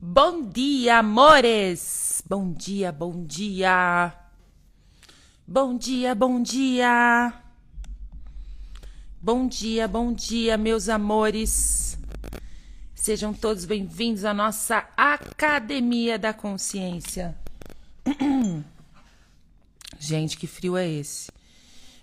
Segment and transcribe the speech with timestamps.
[0.00, 2.22] Bom dia, amores!
[2.24, 4.14] Bom dia, bom dia!
[5.44, 7.32] Bom dia, bom dia!
[9.20, 11.98] Bom dia, bom dia, meus amores!
[12.94, 17.36] Sejam todos bem-vindos à nossa Academia da Consciência.
[19.98, 21.28] Gente, que frio é esse?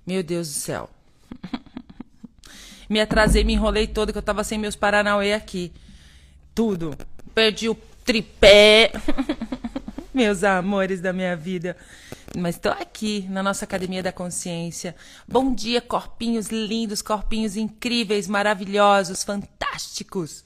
[0.05, 0.89] Meu Deus do céu.
[2.89, 5.71] Me atrasei, me enrolei todo que eu tava sem meus Paranauê aqui.
[6.54, 6.93] Tudo.
[7.36, 7.76] Perdi o
[8.06, 8.92] tripé.
[10.16, 11.76] meus amores da minha vida.
[12.38, 14.96] Mas estou aqui na nossa Academia da Consciência.
[15.28, 20.46] Bom dia, corpinhos lindos, corpinhos incríveis, maravilhosos, fantásticos.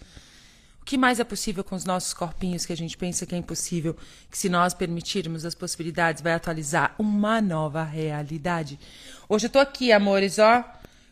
[0.81, 3.37] O que mais é possível com os nossos corpinhos que a gente pensa que é
[3.37, 3.95] impossível?
[4.29, 8.79] Que se nós permitirmos as possibilidades, vai atualizar uma nova realidade.
[9.27, 10.63] Hoje eu tô aqui, amores, ó,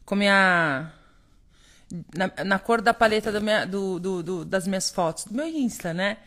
[0.03, 0.91] com minha
[2.13, 5.47] na, na cor da paleta do minha, do, do, do, das minhas fotos, do meu
[5.47, 6.17] Insta, né?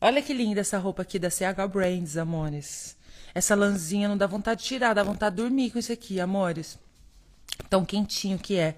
[0.00, 2.96] Olha que linda essa roupa aqui da CH Brands, amores.
[3.34, 6.78] Essa lãzinha não dá vontade de tirar, dá vontade de dormir com isso aqui, amores.
[7.70, 8.76] Tão quentinho que é.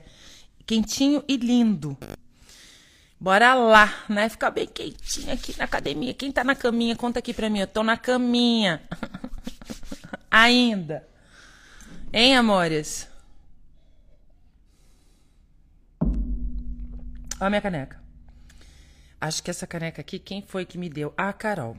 [0.67, 1.97] Quentinho e lindo.
[3.19, 4.29] Bora lá, né?
[4.29, 6.15] Ficar bem quentinho aqui na academia.
[6.15, 7.61] Quem tá na caminha, conta aqui pra mim.
[7.61, 8.83] Eu tô na caminha.
[10.31, 11.07] Ainda.
[12.13, 13.09] Hein, amores?
[17.41, 18.01] A minha caneca.
[19.21, 21.13] Acho que essa caneca aqui, quem foi que me deu?
[21.17, 21.75] Ah, Carol.
[21.75, 21.77] O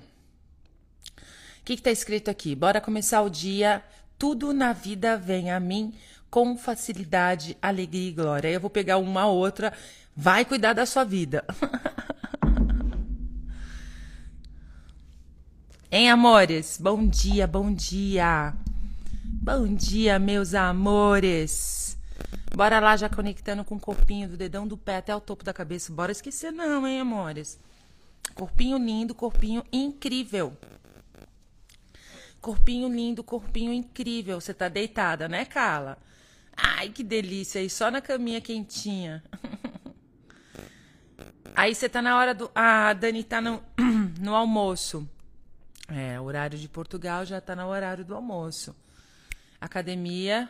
[1.63, 2.55] que, que tá escrito aqui?
[2.55, 3.83] Bora começar o dia.
[4.17, 5.93] Tudo na vida vem a mim
[6.29, 8.49] com facilidade, alegria e glória.
[8.49, 9.73] Eu vou pegar uma outra.
[10.15, 11.43] Vai cuidar da sua vida.
[15.91, 16.77] hein, amores?
[16.81, 18.53] Bom dia, bom dia.
[19.23, 21.84] Bom dia, meus amores.
[22.55, 25.53] Bora lá, já conectando com o corpinho do dedão do pé até o topo da
[25.53, 25.91] cabeça.
[25.91, 27.59] Bora esquecer não, hein, amores?
[28.33, 30.55] Corpinho lindo, corpinho incrível.
[32.39, 34.39] Corpinho lindo, corpinho incrível.
[34.39, 35.97] Você tá deitada, né, Carla?
[36.55, 37.59] Ai, que delícia.
[37.59, 39.23] aí só na caminha quentinha.
[41.55, 42.51] Aí você tá na hora do.
[42.53, 43.63] Ah, a Dani tá no,
[44.19, 45.09] no almoço.
[45.87, 48.75] É, horário de Portugal já tá no horário do almoço.
[49.61, 50.49] Academia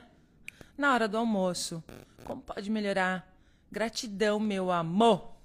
[0.78, 1.84] na hora do almoço.
[2.24, 3.32] Como pode melhorar?
[3.72, 5.36] Gratidão, meu amor.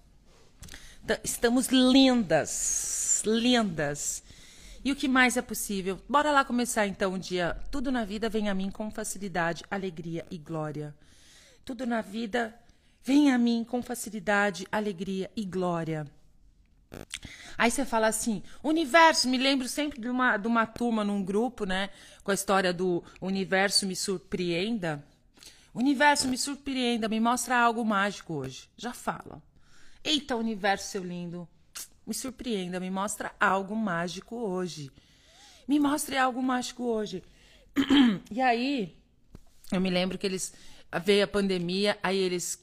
[1.25, 4.23] Estamos lindas, lindas.
[4.85, 6.01] E o que mais é possível?
[6.09, 7.57] Bora lá começar então o dia.
[7.71, 10.95] Tudo na vida vem a mim com facilidade, alegria e glória.
[11.65, 12.55] Tudo na vida
[13.03, 16.07] vem a mim com facilidade, alegria e glória.
[17.57, 21.65] Aí você fala assim, universo, me lembro sempre de uma, de uma turma num grupo,
[21.65, 21.91] né?
[22.25, 25.05] Com a história do universo me surpreenda.
[25.75, 28.69] Universo, me surpreenda, me mostra algo mágico hoje.
[28.77, 29.43] Já fala.
[30.03, 31.49] Eita, universo, seu lindo.
[32.07, 34.91] Me surpreenda, me mostra algo mágico hoje.
[35.69, 37.23] Me mostre algo mágico hoje.
[38.31, 38.97] e aí,
[39.71, 40.53] eu me lembro que eles.
[41.05, 42.59] Veio a pandemia, aí eles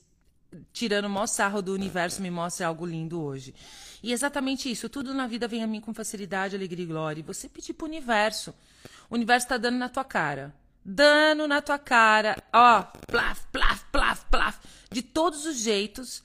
[0.74, 3.56] tirando o maior sarro do universo, me mostra algo lindo hoje.
[4.04, 7.22] E exatamente isso, tudo na vida vem a mim com facilidade, alegria e glória.
[7.22, 8.54] E você pedir pro universo.
[9.10, 10.54] O universo está dando na tua cara
[10.90, 14.58] dando na tua cara, ó, plaf, plaf, plaf, plaf,
[14.90, 16.24] de todos os jeitos.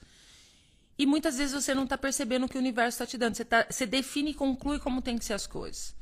[0.97, 3.35] E muitas vezes você não está percebendo o que o universo está te dando.
[3.35, 5.97] Você, tá, você define e conclui como tem que ser as coisas.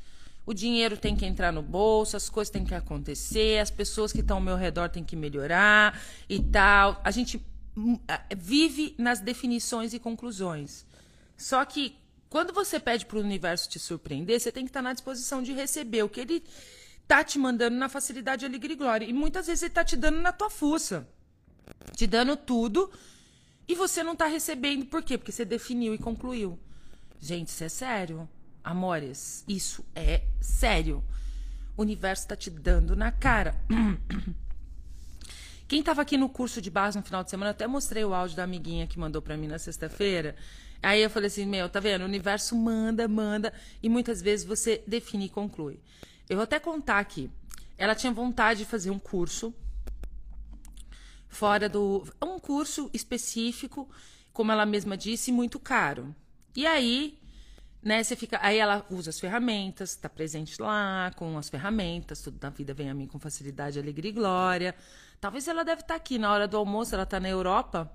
[0.45, 4.21] O dinheiro tem que entrar no bolso, as coisas têm que acontecer, as pessoas que
[4.21, 5.99] estão ao meu redor têm que melhorar
[6.29, 7.01] e tal.
[7.03, 7.43] A gente
[7.75, 7.99] hum,
[8.37, 10.85] vive nas definições e conclusões.
[11.35, 11.97] Só que
[12.29, 15.43] quando você pede para o universo te surpreender, você tem que estar tá na disposição
[15.43, 16.45] de receber o que ele
[17.11, 19.05] tá te mandando na facilidade, alegria e glória.
[19.05, 21.09] E muitas vezes ele tá te dando na tua fuça.
[21.97, 22.89] Te dando tudo
[23.67, 24.87] e você não tá recebendo.
[24.87, 25.19] Por quê?
[25.19, 26.57] Porque você definiu e concluiu.
[27.19, 28.29] Gente, isso é sério.
[28.63, 31.03] Amores, isso é sério.
[31.77, 33.57] O universo tá te dando na cara.
[35.67, 38.37] Quem estava aqui no curso de base no final de semana, até mostrei o áudio
[38.37, 40.37] da amiguinha que mandou para mim na sexta-feira.
[40.81, 42.03] Aí eu falei assim: Meu, tá vendo?
[42.03, 43.53] O universo manda, manda,
[43.83, 45.81] e muitas vezes você define e conclui.
[46.31, 47.29] Eu vou até contar aqui.
[47.77, 49.53] Ela tinha vontade de fazer um curso
[51.29, 52.07] fora do.
[52.23, 53.91] Um curso específico,
[54.33, 56.15] como ela mesma disse, muito caro.
[56.55, 57.19] E aí,
[57.83, 58.39] né, você fica.
[58.41, 62.89] Aí ela usa as ferramentas, está presente lá com as ferramentas, tudo na vida vem
[62.89, 64.77] a mim com facilidade, alegria e glória.
[65.21, 67.91] Talvez ela deve estar tá aqui na hora do almoço, ela está na Europa.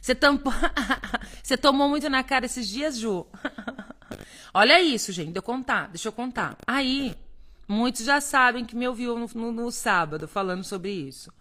[0.00, 0.54] Você, tampou...
[1.44, 3.26] você tomou muito na cara esses dias, Ju?
[4.54, 5.32] Olha isso, gente.
[5.32, 5.88] Deixa eu contar.
[5.88, 6.56] Deixa eu contar.
[6.66, 7.14] Aí,
[7.66, 11.32] Muitos já sabem que me ouviu no, no, no sábado falando sobre isso.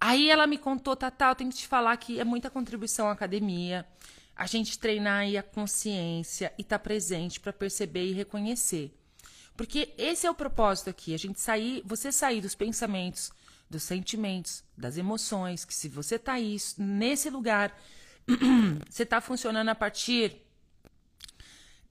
[0.00, 3.86] Aí ela me contou, Tatal, tenho que te falar que é muita contribuição à academia.
[4.34, 8.92] a gente treinar aí a consciência e estar tá presente para perceber e reconhecer.
[9.56, 13.30] Porque esse é o propósito aqui, a gente sair, você sair dos pensamentos,
[13.70, 17.78] dos sentimentos, das emoções, que se você tá aí nesse lugar,
[18.90, 20.36] você tá funcionando a partir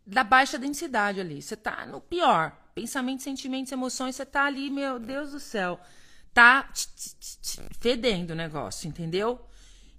[0.06, 1.42] da baixa densidade ali.
[1.42, 2.61] Você tá no pior.
[2.74, 5.80] Pensamentos, sentimentos, emoções, você tá ali, meu Deus do céu.
[6.34, 6.70] Tá
[7.80, 9.40] fedendo o negócio, entendeu?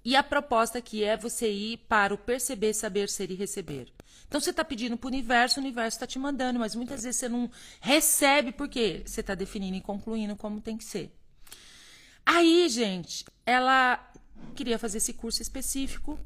[0.05, 3.93] E a proposta aqui é você ir para o perceber, saber, ser e receber.
[4.27, 7.19] Então você está pedindo para o universo, o universo está te mandando, mas muitas vezes
[7.19, 7.49] você não
[7.79, 11.15] recebe porque você está definindo e concluindo como tem que ser.
[12.25, 14.11] Aí, gente, ela
[14.55, 16.19] queria fazer esse curso específico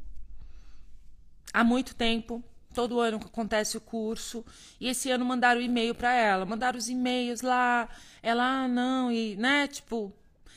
[1.53, 2.43] há muito tempo.
[2.77, 4.45] Todo ano acontece o curso.
[4.79, 6.45] E esse ano mandaram e-mail para ela.
[6.45, 7.89] Mandaram os e-mails lá.
[8.21, 10.13] Ela, ah, não, e, né, tipo,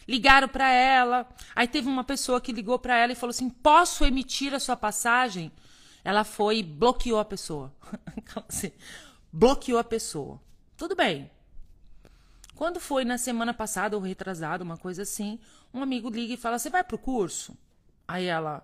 [0.06, 1.26] ligaram para ela.
[1.56, 4.76] Aí teve uma pessoa que ligou para ela e falou assim: "Posso emitir a sua
[4.76, 5.50] passagem?"
[6.04, 7.72] Ela foi e bloqueou a pessoa.
[8.46, 8.70] assim,
[9.32, 10.38] bloqueou a pessoa.
[10.76, 11.30] Tudo bem.
[12.54, 15.38] Quando foi na semana passada ou retrasada, uma coisa assim,
[15.72, 17.56] um amigo liga e fala: "Você vai pro curso?"
[18.06, 18.62] Aí ela: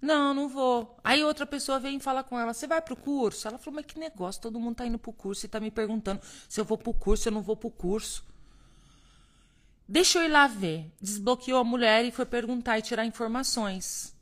[0.00, 0.98] "Não, não vou".
[1.02, 3.86] Aí outra pessoa vem e fala com ela: "Você vai pro curso?" Ela falou: "Mas
[3.86, 6.78] que negócio, todo mundo tá indo pro curso e tá me perguntando se eu vou
[6.78, 8.24] pro curso, se eu não vou pro curso".
[9.88, 10.90] Deixa eu ir lá ver.
[11.00, 14.14] Desbloqueou a mulher e foi perguntar e tirar informações.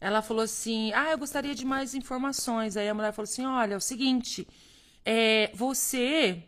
[0.00, 2.76] Ela falou assim: Ah, eu gostaria de mais informações.
[2.76, 4.46] Aí a mulher falou assim: Olha, é o seguinte,
[5.04, 6.42] é, você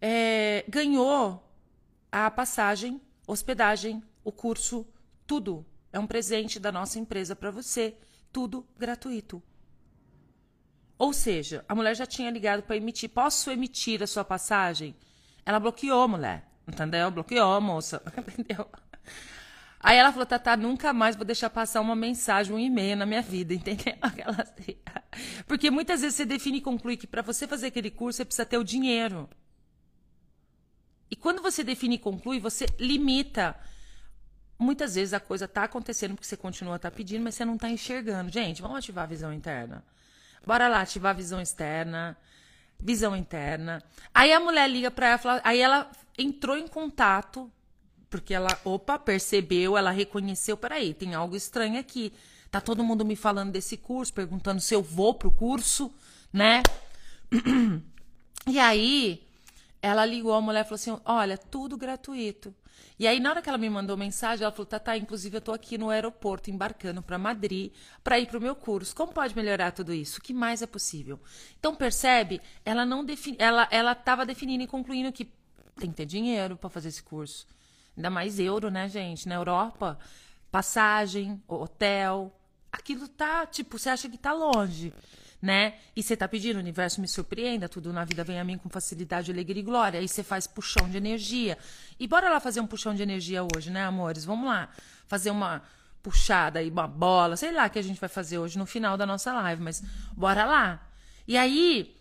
[0.00, 1.42] é, ganhou
[2.10, 4.86] a passagem, hospedagem, o curso,
[5.26, 5.64] tudo.
[5.92, 7.96] É um presente da nossa empresa para você,
[8.32, 9.42] tudo gratuito.
[10.98, 13.08] Ou seja, a mulher já tinha ligado para emitir.
[13.08, 14.96] Posso emitir a sua passagem?
[15.46, 16.44] Ela bloqueou, mulher.
[16.66, 17.10] Entendeu?
[17.10, 18.02] Bloqueou, moça.
[18.18, 18.68] Entendeu?
[19.80, 23.22] Aí ela falou, Tata, nunca mais vou deixar passar uma mensagem, um e-mail na minha
[23.22, 23.94] vida, entendeu?
[25.46, 28.44] Porque muitas vezes você define e conclui que para você fazer aquele curso você precisa
[28.44, 29.28] ter o dinheiro.
[31.10, 33.56] E quando você define e conclui, você limita.
[34.58, 37.70] Muitas vezes a coisa está acontecendo porque você continua tá pedindo, mas você não está
[37.70, 38.30] enxergando.
[38.30, 39.84] Gente, vamos ativar a visão interna.
[40.44, 42.16] Bora lá, ativar a visão externa
[42.80, 43.82] visão interna.
[44.14, 47.50] Aí a mulher liga para ela, aí ela entrou em contato,
[48.08, 52.12] porque ela, opa, percebeu, ela reconheceu, peraí, tem algo estranho aqui.
[52.50, 55.92] Tá todo mundo me falando desse curso, perguntando se eu vou pro curso,
[56.32, 56.62] né?
[58.46, 59.28] E aí,
[59.82, 62.54] ela ligou, a mulher falou assim: olha, tudo gratuito.
[62.98, 65.52] E aí, na hora que ela me mandou mensagem, ela falou: tá, inclusive eu tô
[65.52, 67.72] aqui no aeroporto embarcando para Madrid
[68.02, 68.94] para ir para o meu curso.
[68.94, 70.18] Como pode melhorar tudo isso?
[70.18, 71.20] O que mais é possível?
[71.58, 72.40] Então, percebe?
[72.64, 75.24] Ela não defini ela ela estava definindo e concluindo que
[75.76, 77.46] tem que ter dinheiro para fazer esse curso.
[77.96, 79.28] Ainda mais euro, né, gente?
[79.28, 79.98] Na Europa,
[80.50, 82.32] passagem, hotel,
[82.70, 84.92] aquilo tá, tipo, você acha que tá longe
[85.40, 85.74] né?
[85.94, 88.68] E você tá pedindo, o universo me surpreenda, tudo na vida vem a mim com
[88.68, 90.00] facilidade, alegria e glória.
[90.00, 91.56] Aí você faz puxão de energia.
[91.98, 94.24] E bora lá fazer um puxão de energia hoje, né, amores?
[94.24, 94.68] Vamos lá.
[95.06, 95.62] Fazer uma
[96.02, 99.04] puxada aí, uma bola, sei lá que a gente vai fazer hoje no final da
[99.04, 99.82] nossa live, mas
[100.12, 100.86] bora lá.
[101.26, 101.94] E aí,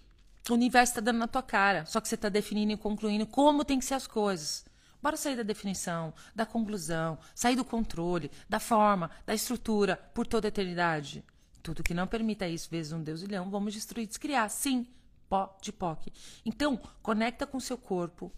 [0.49, 3.65] o universo tá dando na tua cara, só que você tá definindo e concluindo como
[3.65, 4.65] tem que ser as coisas.
[5.01, 10.47] Bora sair da definição, da conclusão, sair do controle, da forma, da estrutura por toda
[10.47, 11.23] a eternidade.
[11.67, 14.49] Tudo que não permita isso, vezes um Deus leão, vamos destruir, descriar.
[14.49, 14.87] Sim,
[15.27, 16.13] pó de POC.
[16.45, 18.31] Então, conecta com o seu corpo.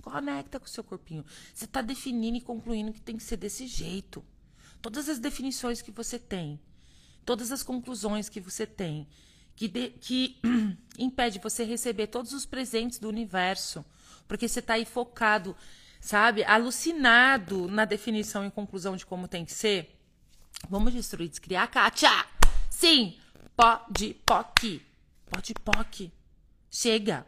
[0.00, 1.26] Conecta com o seu corpinho.
[1.52, 4.24] Você está definindo e concluindo que tem que ser desse jeito.
[4.80, 6.58] Todas as definições que você tem,
[7.22, 9.06] todas as conclusões que você tem,
[9.54, 10.40] que, de, que
[10.98, 13.84] impede você receber todos os presentes do universo,
[14.26, 15.54] porque você está aí focado,
[16.00, 19.98] sabe, alucinado na definição e conclusão de como tem que ser.
[20.68, 22.33] Vamos destruir, descriar, Kátia!
[22.74, 23.16] Sim,
[23.56, 24.82] pode, POC.
[25.30, 26.12] Pode, POC.
[26.68, 27.24] Chega.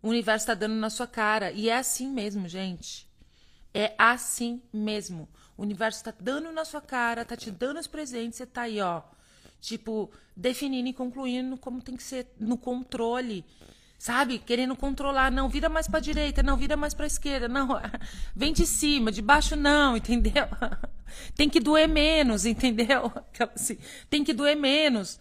[0.00, 1.50] O universo está dando na sua cara.
[1.50, 3.10] E é assim mesmo, gente.
[3.74, 5.28] É assim mesmo.
[5.56, 8.80] O universo está dando na sua cara, tá te dando os presentes, você tá aí,
[8.80, 9.02] ó.
[9.60, 13.44] Tipo, definindo e concluindo como tem que ser no controle.
[13.98, 14.38] Sabe?
[14.38, 15.30] Querendo controlar.
[15.30, 16.42] Não, vira mais pra direita.
[16.42, 17.48] Não, vira mais pra esquerda.
[17.48, 17.68] Não,
[18.34, 20.46] vem de cima, de baixo não, entendeu?
[21.34, 23.12] Tem que doer menos, entendeu?
[23.54, 23.78] Assim,
[24.10, 25.18] tem que doer menos.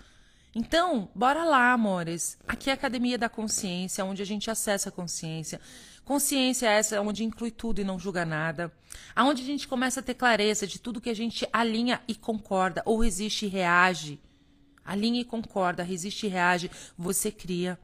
[0.54, 2.38] Então, bora lá, amores.
[2.48, 5.60] Aqui é a Academia da Consciência, onde a gente acessa a consciência.
[6.06, 8.72] Consciência é essa onde inclui tudo e não julga nada.
[9.14, 12.82] Aonde a gente começa a ter clareza de tudo que a gente alinha e concorda,
[12.86, 14.18] ou resiste e reage.
[14.86, 17.78] Alinha e concorda, resiste e reage, você cria,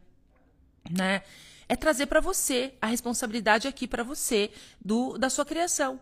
[0.89, 1.21] né?
[1.67, 4.51] É trazer para você a responsabilidade aqui para você
[4.83, 6.00] do da sua criação.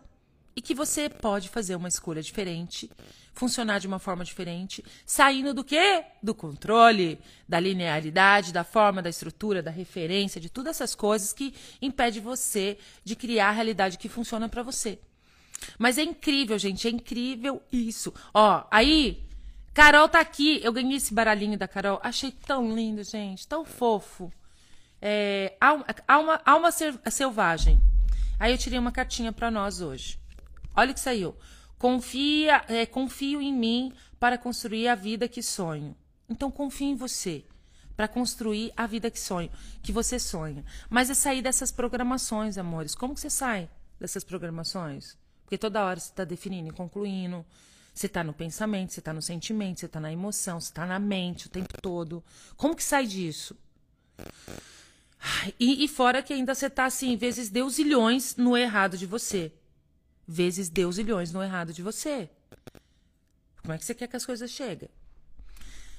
[0.56, 2.90] e que você pode fazer uma escolha diferente,
[3.32, 6.04] funcionar de uma forma diferente, saindo do quê?
[6.22, 7.18] Do controle,
[7.48, 12.78] da linearidade, da forma, da estrutura, da referência, de todas essas coisas que impede você
[13.04, 14.98] de criar a realidade que funciona para você.
[15.78, 18.12] Mas é incrível, gente, é incrível isso.
[18.34, 19.22] Ó, aí,
[19.72, 20.60] Carol tá aqui.
[20.62, 22.00] Eu ganhei esse baralhinho da Carol.
[22.02, 24.32] Achei tão lindo, gente, tão fofo.
[25.00, 25.56] É,
[26.06, 26.70] alma, alma,
[27.10, 27.80] selvagem.
[28.38, 30.18] Aí eu tirei uma cartinha para nós hoje.
[30.74, 31.34] Olha o que saiu.
[31.78, 35.96] Confia, é, confio em mim para construir a vida que sonho.
[36.28, 37.44] Então confie em você
[37.96, 39.50] para construir a vida que sonho,
[39.82, 40.64] que você sonha.
[40.88, 42.94] Mas é sair dessas programações, amores.
[42.94, 45.18] Como que você sai dessas programações?
[45.44, 47.44] Porque toda hora você está definindo e concluindo.
[47.92, 50.98] Você está no pensamento, você está no sentimento, você está na emoção, você está na
[50.98, 52.24] mente o tempo todo.
[52.56, 53.54] Como que sai disso?
[55.58, 59.52] E, e fora que ainda você está assim, vezes deusilhões no errado de você
[60.30, 62.30] vezes Deus ilhões no errado de você.
[63.62, 64.88] Como é que você quer que as coisas cheguem?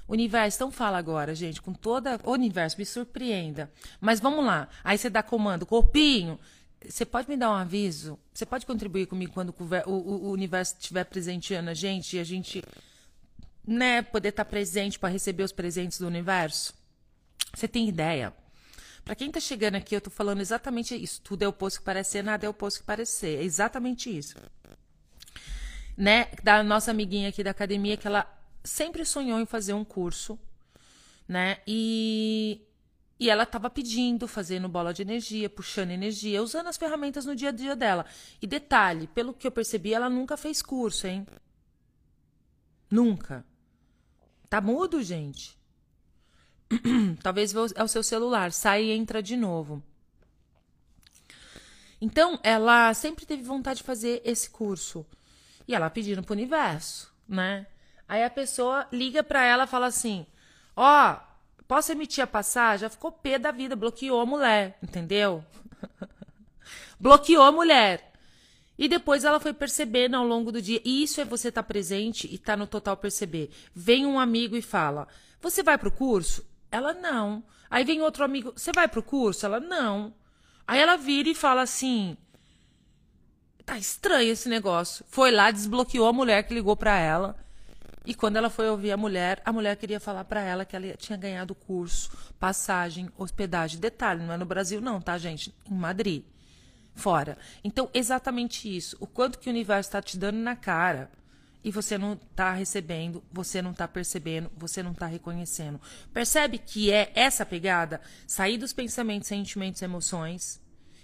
[0.08, 2.20] Universo, então fala agora, gente, com toda.
[2.24, 3.70] O universo, me surpreenda.
[4.00, 4.70] Mas vamos lá.
[4.84, 6.40] Aí você dá comando, corpinho.
[6.84, 8.18] Você pode me dar um aviso?
[8.34, 12.24] Você pode contribuir comigo quando o, o, o universo estiver presenteando a gente e a
[12.24, 12.64] gente,
[13.68, 16.74] né, poder estar presente para receber os presentes do universo?
[17.54, 18.34] Você tem ideia?
[19.04, 21.22] Para quem está chegando aqui, eu estou falando exatamente isso.
[21.22, 23.40] Tudo é oposto que parecer, nada é oposto que parecer.
[23.40, 24.36] É exatamente isso.
[25.98, 26.28] Né?
[26.44, 28.26] Da nossa amiguinha aqui da academia, que ela
[28.64, 30.40] sempre sonhou em fazer um curso,
[31.28, 31.58] né?
[31.68, 32.62] E,
[33.20, 37.50] e ela estava pedindo, fazendo bola de energia, puxando energia, usando as ferramentas no dia
[37.50, 38.06] a dia dela.
[38.42, 41.26] E detalhe, pelo que eu percebi, ela nunca fez curso, hein?
[42.90, 43.46] Nunca.
[44.50, 45.61] Tá mudo, gente?
[47.22, 49.84] Talvez é o seu celular, sai e entra de novo.
[52.00, 55.06] Então, ela sempre teve vontade de fazer esse curso.
[55.68, 57.68] E ela pedindo pro universo, né?
[58.08, 60.26] Aí a pessoa liga para ela e fala assim:
[60.76, 62.82] Ó, oh, posso emitir a passagem?
[62.82, 65.46] Já ficou pé da vida, bloqueou a mulher, entendeu?
[67.00, 68.12] bloqueou a mulher.
[68.78, 70.82] E depois ela foi percebendo ao longo do dia.
[70.84, 73.52] E isso é você estar tá presente e estar tá no total perceber.
[73.76, 75.08] Vem um amigo e fala:
[75.40, 76.44] Você vai pro curso?
[76.72, 77.44] Ela não.
[77.70, 79.46] Aí vem outro amigo, você vai pro curso?
[79.46, 80.14] Ela não.
[80.66, 82.18] Aí ela vira e fala assim:
[83.66, 85.06] tá estranho esse negócio.
[85.10, 87.36] Foi lá, desbloqueou a mulher que ligou para ela.
[88.06, 90.94] E quando ela foi ouvir a mulher, a mulher queria falar para ela que ela
[90.98, 92.10] tinha ganhado curso,
[92.40, 93.80] passagem, hospedagem.
[93.80, 95.54] Detalhe, não é no Brasil, não, tá, gente?
[95.70, 96.24] Em Madrid.
[96.96, 97.38] Fora.
[97.64, 98.98] Então, exatamente isso.
[99.00, 101.12] O quanto que o universo está te dando na cara
[101.64, 105.80] e você não está recebendo, você não está percebendo, você não está reconhecendo.
[106.14, 108.02] Percebe que é essa pegada?
[108.26, 110.60] Sair dos pensamentos, sentimentos, emoções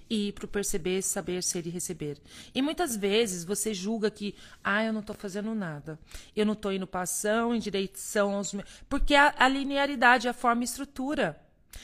[0.10, 2.18] e ir para o perceber, saber, ser e receber.
[2.56, 6.00] E muitas vezes você julga que, ah, eu não estou fazendo nada,
[6.36, 8.56] eu não estou indo para ação, em direção aos.
[8.90, 11.40] Porque a, a linearidade, a forma e estrutura.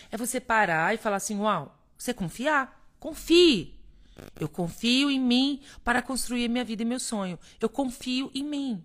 [0.10, 2.82] É você parar e falar assim: uau, você confiar?
[3.00, 3.76] Confie.
[4.40, 7.40] Eu confio em mim para construir minha vida e meu sonho.
[7.60, 8.84] Eu confio em mim.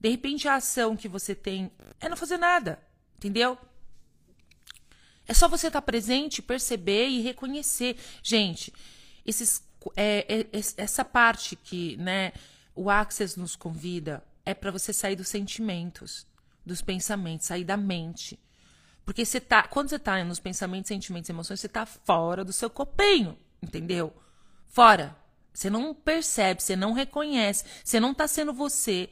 [0.00, 2.80] De repente, a ação que você tem é não fazer nada.
[3.16, 3.58] Entendeu?
[5.26, 7.98] É só você estar presente, perceber e reconhecer.
[8.22, 8.72] Gente,
[9.26, 9.62] esses,
[9.96, 12.32] é, é, essa parte que né,
[12.74, 16.26] o Access nos convida é para você sair dos sentimentos,
[16.64, 18.38] dos pensamentos, sair da mente.
[19.04, 22.52] Porque você tá, quando você está nos pensamentos, sentimentos e emoções, você está fora do
[22.52, 24.12] seu copinho entendeu?
[24.66, 25.16] Fora.
[25.58, 29.10] Você não percebe, você não reconhece, você não está sendo você.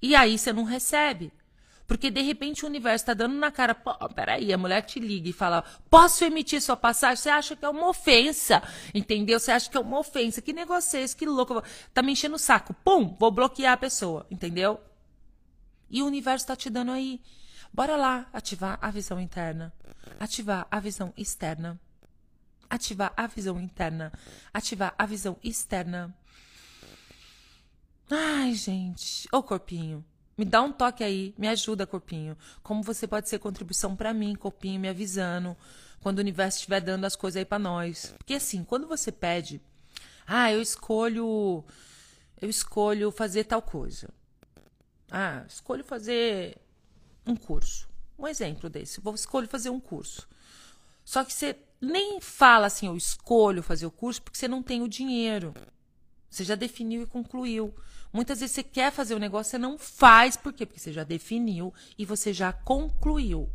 [0.00, 1.32] E aí você não recebe.
[1.88, 5.28] Porque de repente o universo está dando na cara, pô, peraí, a mulher te liga
[5.28, 7.16] e fala, posso emitir sua passagem?
[7.16, 8.62] Você acha que é uma ofensa,
[8.94, 9.40] entendeu?
[9.40, 10.40] Você acha que é uma ofensa.
[10.40, 11.16] Que negócio é esse?
[11.16, 11.60] Que louco.
[11.92, 12.72] Tá me enchendo o saco.
[12.84, 14.80] Pum, vou bloquear a pessoa, entendeu?
[15.90, 17.20] E o universo está te dando aí.
[17.72, 19.72] Bora lá ativar a visão interna.
[20.20, 21.80] Ativar a visão externa
[22.68, 24.12] ativar a visão interna,
[24.52, 26.14] ativar a visão externa.
[28.10, 30.04] Ai, gente, ô corpinho,
[30.36, 32.36] me dá um toque aí, me ajuda, corpinho.
[32.62, 35.56] Como você pode ser contribuição para mim, corpinho, me avisando
[36.00, 38.14] quando o universo estiver dando as coisas aí para nós.
[38.18, 39.60] Porque assim, quando você pede,
[40.26, 41.64] ah, eu escolho
[42.40, 44.08] eu escolho fazer tal coisa.
[45.10, 46.56] Ah, escolho fazer
[47.26, 47.88] um curso.
[48.18, 49.00] Um exemplo desse.
[49.00, 50.28] Vou escolho fazer um curso.
[51.04, 54.82] Só que você nem fala assim, eu escolho fazer o curso porque você não tem
[54.82, 55.54] o dinheiro.
[56.28, 57.74] Você já definiu e concluiu.
[58.12, 60.36] Muitas vezes você quer fazer o negócio, você não faz.
[60.36, 60.66] Por quê?
[60.66, 63.50] Porque você já definiu e você já concluiu.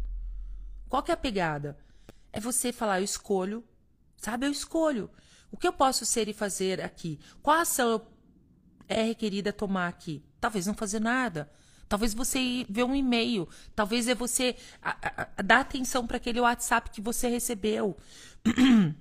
[0.90, 1.78] Qual que é a pegada?
[2.32, 3.64] É você falar, eu escolho,
[4.18, 4.46] sabe?
[4.46, 5.10] Eu escolho.
[5.52, 7.20] O que eu posso ser e fazer aqui?
[7.42, 8.08] Qual ação
[8.88, 10.24] é requerida tomar aqui?
[10.40, 11.52] Talvez não fazer nada.
[11.94, 13.48] Talvez você ver um e-mail.
[13.76, 17.96] Talvez é você a, a, dar atenção para aquele WhatsApp que você recebeu.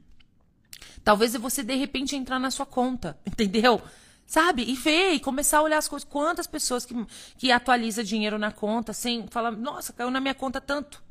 [1.02, 3.18] Talvez é você, de repente, entrar na sua conta.
[3.24, 3.80] Entendeu?
[4.26, 4.70] Sabe?
[4.70, 6.06] E ver e começar a olhar as coisas.
[6.06, 6.94] Quantas pessoas que,
[7.38, 11.02] que atualiza dinheiro na conta sem falar, nossa, caiu na minha conta tanto.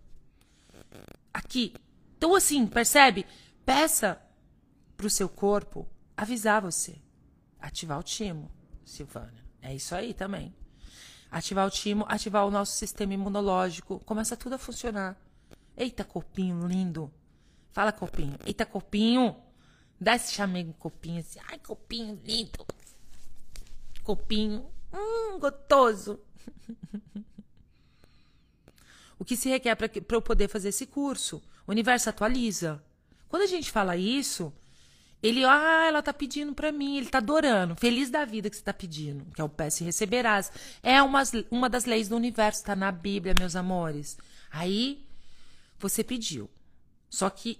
[1.33, 1.73] Aqui.
[2.15, 3.25] Então, assim, percebe?
[3.65, 4.21] Peça
[4.95, 7.01] pro seu corpo avisar você.
[7.59, 8.51] Ativar o timo,
[8.85, 9.43] Silvana.
[9.63, 10.53] É isso aí também.
[11.31, 13.99] Ativar o timo, ativar o nosso sistema imunológico.
[14.05, 15.17] Começa tudo a funcionar.
[15.77, 17.11] Eita, corpinho lindo.
[17.71, 18.37] Fala, corpinho.
[18.45, 19.35] Eita, corpinho.
[19.99, 21.39] Dá esse chamego copinho assim.
[21.47, 22.65] Ai, copinho lindo.
[24.03, 24.69] Copinho.
[24.91, 26.19] Hum, gostoso.
[29.17, 31.41] o que se requer para eu poder fazer esse curso?
[31.65, 32.83] O universo atualiza.
[33.29, 34.51] Quando a gente fala isso,
[35.21, 38.63] ele, ah, ela tá pedindo para mim, ele tá adorando, feliz da vida que você
[38.63, 40.51] tá pedindo, que é o peça e receberás.
[40.81, 44.17] É uma, uma das leis do universo, tá na Bíblia, meus amores.
[44.49, 45.05] Aí,
[45.79, 46.49] você pediu.
[47.09, 47.59] Só que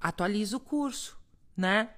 [0.00, 1.16] atualiza o curso,
[1.56, 1.90] né?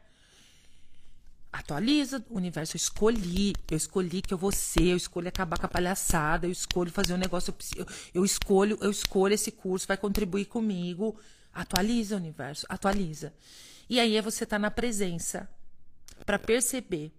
[1.52, 2.74] Atualiza o universo.
[2.74, 6.50] Eu escolhi, eu escolhi que eu vou ser, eu escolho acabar com a palhaçada, eu
[6.50, 11.14] escolho fazer um negócio, eu, eu escolho, eu escolho esse curso, vai contribuir comigo.
[11.52, 13.34] Atualiza o universo, atualiza.
[13.88, 15.48] E aí é você tá na presença
[16.24, 17.12] para perceber.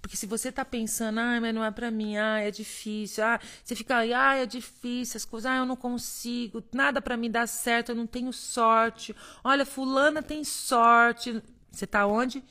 [0.00, 3.38] Porque se você tá pensando, ah, mas não é para mim, ah, é difícil, ah,
[3.62, 7.30] você fica aí, ah, é difícil, as coisas, ah, eu não consigo, nada para mim
[7.30, 9.14] dar certo, eu não tenho sorte.
[9.44, 11.42] Olha, fulana tem sorte.
[11.70, 12.42] Você tá onde?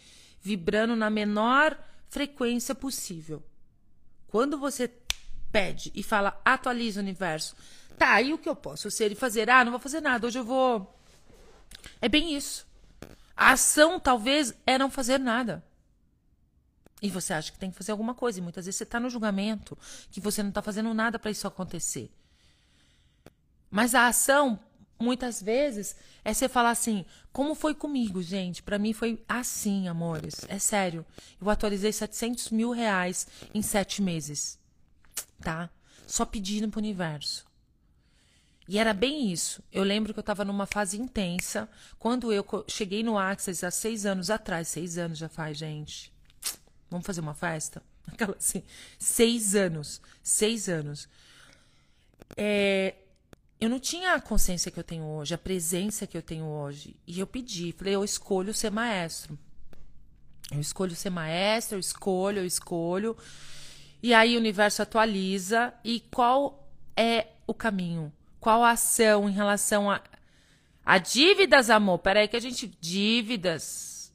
[0.42, 3.44] Vibrando na menor frequência possível.
[4.28, 4.92] Quando você
[5.52, 7.56] pede e fala, atualiza o universo.
[7.98, 9.50] Tá, aí o que eu posso ser e fazer?
[9.50, 10.96] Ah, não vou fazer nada, hoje eu vou.
[12.00, 12.69] É bem isso.
[13.40, 15.64] A ação, talvez, é não fazer nada.
[17.02, 18.38] E você acha que tem que fazer alguma coisa.
[18.38, 19.78] E muitas vezes você está no julgamento,
[20.12, 22.12] que você não está fazendo nada para isso acontecer.
[23.72, 24.60] Mas a ação,
[25.00, 28.62] muitas vezes, é você falar assim: como foi comigo, gente?
[28.62, 30.46] Para mim foi assim, amores.
[30.50, 31.06] É sério.
[31.40, 34.60] Eu atualizei 700 mil reais em sete meses.
[35.40, 35.70] Tá?
[36.06, 37.49] Só pedindo pro universo.
[38.70, 39.64] E era bem isso.
[39.72, 41.68] Eu lembro que eu estava numa fase intensa.
[41.98, 46.14] Quando eu cheguei no Access há seis anos atrás, seis anos já faz, gente.
[46.88, 47.82] Vamos fazer uma festa?
[48.06, 48.62] Aquela assim,
[49.00, 50.00] seis anos.
[50.22, 51.10] Seis anos.
[52.38, 52.94] É,
[53.60, 56.96] eu não tinha a consciência que eu tenho hoje, a presença que eu tenho hoje.
[57.08, 59.36] E eu pedi, falei, eu escolho ser maestro.
[60.52, 63.18] Eu escolho ser maestro, eu escolho, eu escolho.
[64.04, 65.74] E aí o universo atualiza.
[65.84, 68.14] E qual é o caminho?
[68.40, 70.02] Qual ação em relação a,
[70.86, 72.00] a dívidas, amor?
[72.00, 72.68] Peraí que a gente.
[72.80, 74.14] Dívidas.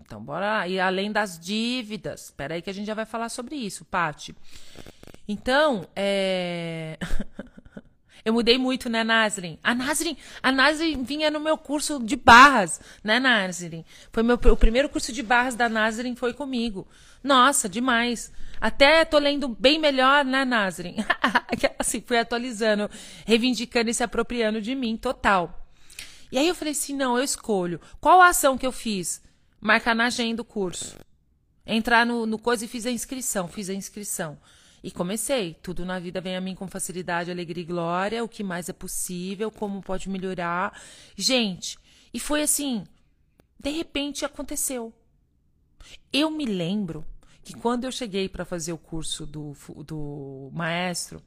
[0.00, 0.68] Então, bora lá.
[0.68, 2.32] E além das dívidas.
[2.36, 4.34] Peraí que a gente já vai falar sobre isso, Pati.
[5.28, 6.98] Então, é.
[8.26, 9.56] Eu mudei muito, né, Nasrin?
[9.62, 13.84] A Nasrin, a Nasrin vinha no meu curso de barras, né, Nasrin?
[14.10, 16.88] Foi meu, o primeiro curso de barras da Nasrin foi comigo.
[17.22, 18.32] Nossa, demais.
[18.60, 20.96] Até tô lendo bem melhor, né, Nasrin?
[21.78, 22.90] assim, fui atualizando,
[23.24, 25.64] reivindicando e se apropriando de mim, total.
[26.32, 27.80] E aí eu falei assim, não, eu escolho.
[28.00, 29.22] Qual a ação que eu fiz?
[29.60, 30.98] Marcar na agenda o curso.
[31.64, 34.36] Entrar no, no coisa e fiz a inscrição, fiz a inscrição.
[34.82, 35.54] E comecei.
[35.54, 38.24] Tudo na vida vem a mim com facilidade, alegria e glória.
[38.24, 40.80] O que mais é possível, como pode melhorar.
[41.16, 41.78] Gente,
[42.12, 42.84] e foi assim.
[43.58, 44.92] De repente aconteceu.
[46.12, 47.04] Eu me lembro
[47.42, 51.22] que quando eu cheguei para fazer o curso do, do maestro,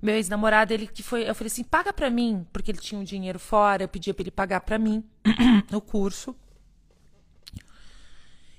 [0.00, 3.04] meu ex-namorado, ele que foi, eu falei assim, paga para mim, porque ele tinha um
[3.04, 5.02] dinheiro fora, eu pedia para ele pagar para mim
[5.72, 6.36] o curso.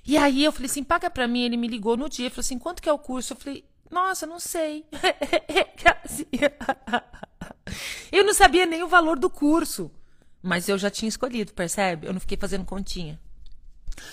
[0.04, 2.58] E aí eu falei assim, paga para mim, ele me ligou no dia, falou assim,
[2.58, 3.32] quanto que é o curso?
[3.32, 4.84] Eu falei, nossa, não sei.
[8.12, 9.90] eu não sabia nem o valor do curso,
[10.42, 12.06] mas eu já tinha escolhido, percebe?
[12.06, 13.20] Eu não fiquei fazendo continha.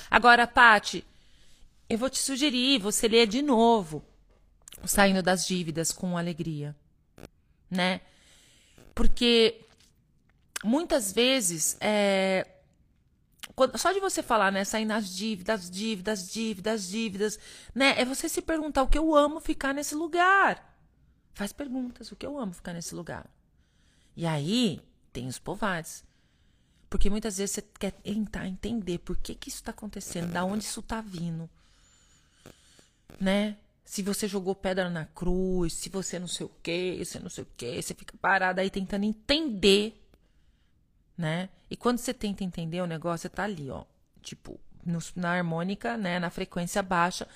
[0.10, 1.06] Agora, Pati,
[1.90, 4.04] eu vou te sugerir você ler de novo
[4.86, 6.76] Saindo das Dívidas com Alegria,
[7.70, 8.02] né?
[8.94, 9.62] Porque
[10.64, 12.46] muitas vezes é,
[13.76, 17.40] só de você falar, né, sair nas dívidas, dívidas, dívidas, dívidas,
[17.74, 20.72] né, é você se perguntar o que eu amo ficar nesse lugar.
[21.34, 23.26] Faz perguntas, o que eu amo ficar nesse lugar.
[24.16, 24.80] E aí
[25.12, 26.04] tem os povares.
[26.90, 30.64] Porque muitas vezes você quer tentar entender por que, que isso está acontecendo, da onde
[30.64, 31.50] isso está vindo
[33.20, 33.58] né?
[33.86, 37.44] Se você jogou pedra na cruz, se você não sei o que, você não sei
[37.44, 40.02] o que, você fica parado aí tentando entender,
[41.18, 41.50] né?
[41.74, 43.84] E quando você tenta entender o negócio, você tá ali, ó,
[44.22, 47.28] tipo, no, na harmônica, né, na frequência baixa,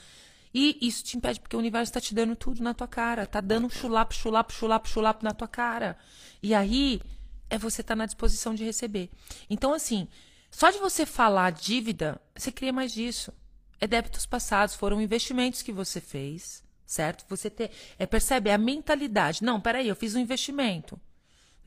[0.54, 3.42] E isso te impede porque o universo está te dando tudo na tua cara, tá
[3.42, 5.98] dando chulapo, chulapo, chulapo, chulapo na tua cara.
[6.42, 7.02] E aí
[7.50, 9.10] é você tá na disposição de receber.
[9.50, 10.08] Então assim,
[10.52, 13.34] só de você falar dívida, você cria mais disso.
[13.82, 17.26] É débitos passados, foram investimentos que você fez, certo?
[17.28, 19.44] Você ter, é, percebe é a mentalidade.
[19.44, 21.00] Não, peraí, eu fiz um investimento,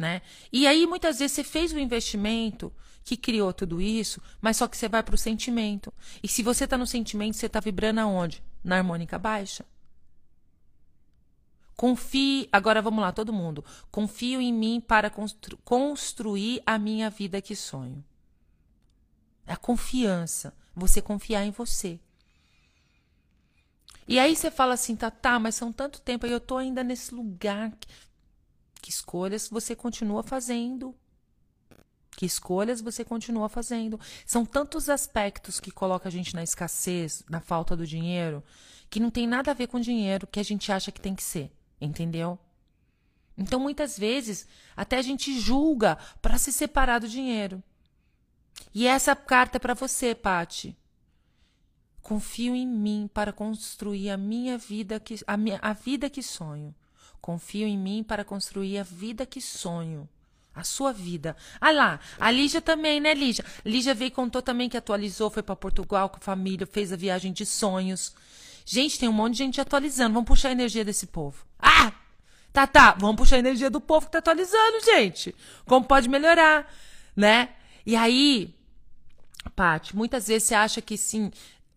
[0.01, 0.23] né?
[0.51, 2.73] E aí muitas vezes você fez o investimento
[3.05, 5.93] que criou tudo isso, mas só que você vai para o sentimento.
[6.23, 8.43] E se você está no sentimento, você está vibrando aonde?
[8.65, 9.65] Na harmônica baixa.
[11.77, 13.63] Confie, agora vamos lá, todo mundo.
[13.91, 18.03] Confio em mim para constru construir a minha vida que sonho.
[19.47, 22.01] É a confiança, você confiar em você.
[24.09, 26.83] E aí você fala assim, tá, tá, mas são tanto tempo e eu tô ainda
[26.83, 27.73] nesse lugar.
[28.81, 30.95] Que, escolhas você continua fazendo?
[32.11, 33.99] Que escolhas você continua fazendo?
[34.27, 38.43] São tantos aspectos que colocam a gente na escassez, na falta do dinheiro,
[38.89, 41.23] que não tem nada a ver com dinheiro que a gente acha que tem que
[41.23, 42.39] ser, entendeu?
[43.37, 47.63] Então, muitas vezes, até a gente julga para se separar do dinheiro.
[48.75, 50.77] E essa carta é para você, Pati.
[52.03, 56.75] Confio em mim para construir a minha vida que a, minha, a vida que sonho.
[57.21, 60.09] Confio em mim para construir a vida que sonho.
[60.55, 61.37] A sua vida.
[61.61, 63.45] Ah lá, a Lígia também, né, Lígia?
[63.65, 66.97] Lígia veio e contou também que atualizou, foi para Portugal com a família, fez a
[66.97, 68.15] viagem de sonhos.
[68.65, 70.15] Gente, tem um monte de gente atualizando.
[70.15, 71.45] Vamos puxar a energia desse povo.
[71.59, 71.93] Ah!
[72.53, 72.97] Tá, tá.
[72.99, 75.35] Vamos puxar a energia do povo que tá atualizando, gente.
[75.67, 76.73] Como pode melhorar,
[77.15, 77.51] né?
[77.87, 78.55] E aí,
[79.55, 81.31] Paty, muitas vezes você acha que sim,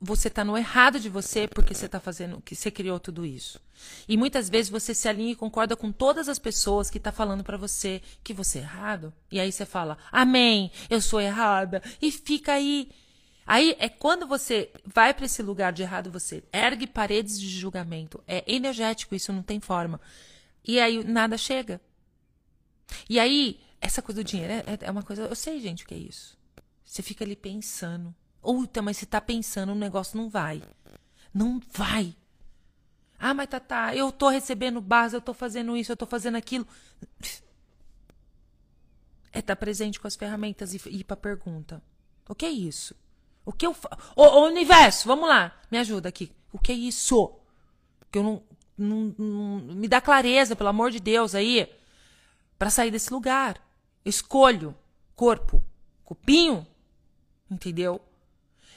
[0.03, 3.59] você está no errado de você porque você está fazendo, que você criou tudo isso.
[4.07, 7.15] E muitas vezes você se alinha e concorda com todas as pessoas que estão tá
[7.15, 9.13] falando para você que você é errado.
[9.31, 11.81] E aí você fala, amém, eu sou errada.
[12.01, 12.91] E fica aí.
[13.47, 18.21] Aí é quando você vai para esse lugar de errado, você ergue paredes de julgamento.
[18.27, 20.01] É energético, isso não tem forma.
[20.65, 21.79] E aí nada chega.
[23.09, 25.23] E aí, essa coisa do dinheiro é, é uma coisa.
[25.23, 26.37] Eu sei, gente, o que é isso.
[26.83, 28.13] Você fica ali pensando.
[28.43, 30.61] Puta, mas você tá pensando, o negócio não vai.
[31.33, 32.13] Não vai.
[33.17, 36.35] Ah, mas tá, tá, eu tô recebendo base, eu tô fazendo isso, eu tô fazendo
[36.35, 36.67] aquilo.
[39.31, 41.81] É estar tá presente com as ferramentas e ir pra pergunta.
[42.27, 42.93] O que é isso?
[43.45, 43.97] O que eu faço?
[44.15, 46.31] Ô, universo, vamos lá, me ajuda aqui.
[46.51, 47.33] O que é isso?
[48.11, 48.43] Que eu não,
[48.77, 49.59] não, não.
[49.73, 51.67] Me dá clareza, pelo amor de Deus, aí.
[52.59, 53.59] para sair desse lugar.
[54.05, 54.75] escolho
[55.15, 55.63] corpo,
[56.03, 56.67] cupinho,
[57.49, 58.01] entendeu?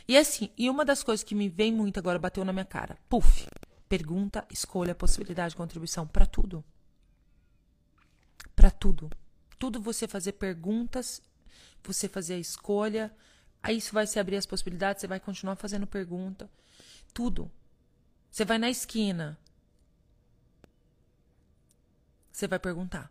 [0.09, 2.97] E assim, e uma das coisas que me vem muito agora, bateu na minha cara.
[3.09, 3.47] Puf.
[3.89, 6.65] Pergunta, escolha, possibilidade de contribuição para tudo.
[8.55, 9.11] Para tudo.
[9.59, 11.23] Tudo você fazer perguntas,
[11.83, 13.15] você fazer a escolha,
[13.63, 16.51] aí isso vai se abrir as possibilidades, você vai continuar fazendo pergunta.
[17.13, 17.51] Tudo.
[18.31, 19.39] Você vai na esquina.
[22.31, 23.11] Você vai perguntar.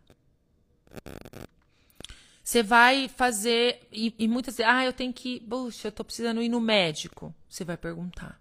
[2.46, 3.88] Você vai fazer.
[3.90, 5.40] E, e muitas vezes, ah, eu tenho que.
[5.40, 7.34] Puxa, eu tô precisando ir no médico.
[7.48, 8.40] Você vai perguntar.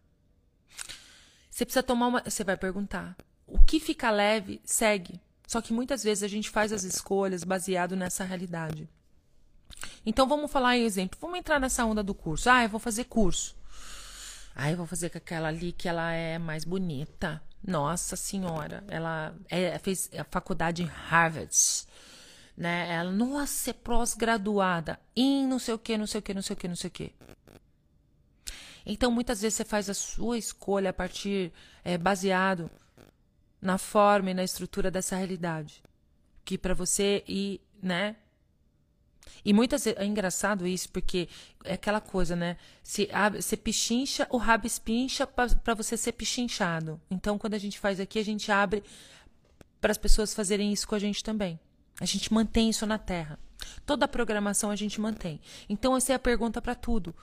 [1.50, 2.22] Você precisa tomar uma.
[2.24, 3.18] Você vai perguntar.
[3.48, 5.20] O que fica leve, segue.
[5.48, 8.88] Só que muitas vezes a gente faz as escolhas baseado nessa realidade.
[10.06, 11.18] Então vamos falar em exemplo.
[11.20, 12.48] Vamos entrar nessa onda do curso.
[12.48, 13.58] Ah, eu vou fazer curso.
[14.54, 17.42] Ah, eu vou fazer com aquela ali que ela é mais bonita.
[17.66, 21.56] Nossa senhora, ela é, fez a faculdade em Harvard
[22.56, 22.92] né?
[22.94, 26.54] Ela, nossa, é pós-graduada em não sei o que, não sei o que, não sei
[26.54, 27.12] o que, não sei o que.
[28.86, 31.52] Então, muitas vezes você faz a sua escolha a partir,
[31.84, 32.70] é, baseado
[33.60, 35.82] na forma e na estrutura dessa realidade.
[36.44, 38.16] Que para você ir, né?
[39.44, 41.28] E muitas vezes, é engraçado isso, porque
[41.64, 42.58] é aquela coisa, né?
[42.84, 47.02] Se você pichincha, o rabo espincha para você ser pichinchado.
[47.10, 48.84] Então, quando a gente faz aqui, a gente abre
[49.82, 51.60] para as pessoas fazerem isso com a gente também.
[52.00, 53.40] A gente mantém isso na Terra.
[53.86, 55.40] Toda a programação a gente mantém.
[55.70, 57.16] Então, essa é a pergunta para tudo.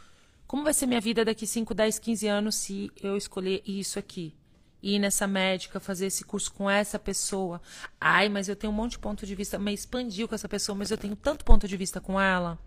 [0.46, 4.34] Como vai ser minha vida daqui 5, 10, 15 anos se eu escolher isso aqui?
[4.82, 7.60] Ir nessa médica, fazer esse curso com essa pessoa.
[8.00, 9.58] Ai, mas eu tenho um monte de ponto de vista.
[9.58, 12.58] Mas expandiu com essa pessoa, mas eu tenho tanto ponto de vista com ela.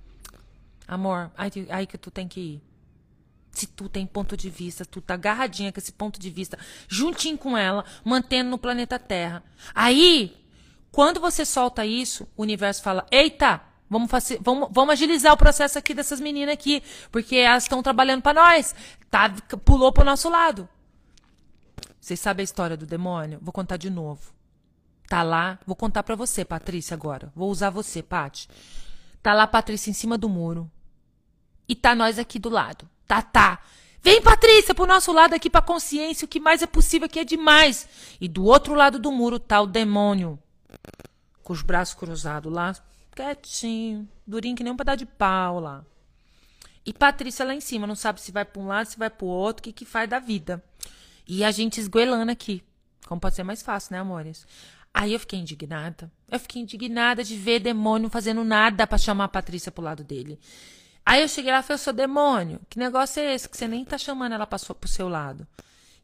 [0.88, 2.62] Amor, aí, aí que tu tem que ir.
[3.52, 7.38] Se tu tem ponto de vista, tu tá agarradinha com esse ponto de vista, juntinho
[7.38, 9.44] com ela, mantendo no planeta Terra.
[9.74, 10.36] Aí
[10.96, 15.94] quando você solta isso, o universo fala: eita, vamos, vamos, vamos agilizar o processo aqui
[15.94, 16.82] dessas meninas aqui,
[17.12, 18.74] porque elas estão trabalhando para nós.
[19.12, 19.30] Tá,
[19.66, 20.70] pulou pro nosso lado.
[22.00, 23.40] Vocês sabem a história do demônio?
[23.42, 24.34] Vou contar de novo.
[25.10, 27.30] Tá lá, vou contar para você, Patrícia, agora.
[27.36, 28.48] Vou usar você, Pati.
[29.22, 30.72] Tá lá, Patrícia, em cima do muro.
[31.68, 32.90] E tá nós aqui do lado.
[33.06, 33.60] Tá, tá.
[34.02, 37.26] Vem, Patrícia, pro nosso lado aqui, pra consciência, o que mais é possível aqui é
[37.26, 37.86] demais.
[38.22, 40.40] E do outro lado do muro tá o demônio.
[41.46, 42.76] Com os braços cruzados lá,
[43.16, 45.86] quietinho, durinho que nem um pedaço de pau lá.
[46.84, 49.28] E Patrícia lá em cima, não sabe se vai pra um lado, se vai pro
[49.28, 50.64] outro, o que que faz da vida.
[51.28, 52.64] E a gente esgoelando aqui.
[53.08, 54.48] Como pode ser mais fácil, né, amores?
[54.92, 56.12] Aí eu fiquei indignada.
[56.32, 60.40] Eu fiquei indignada de ver demônio fazendo nada para chamar a Patrícia pro lado dele.
[61.06, 63.86] Aí eu cheguei lá e falei, seu demônio, que negócio é esse que você nem
[63.86, 65.48] tá chamando ela pra, pro seu lado?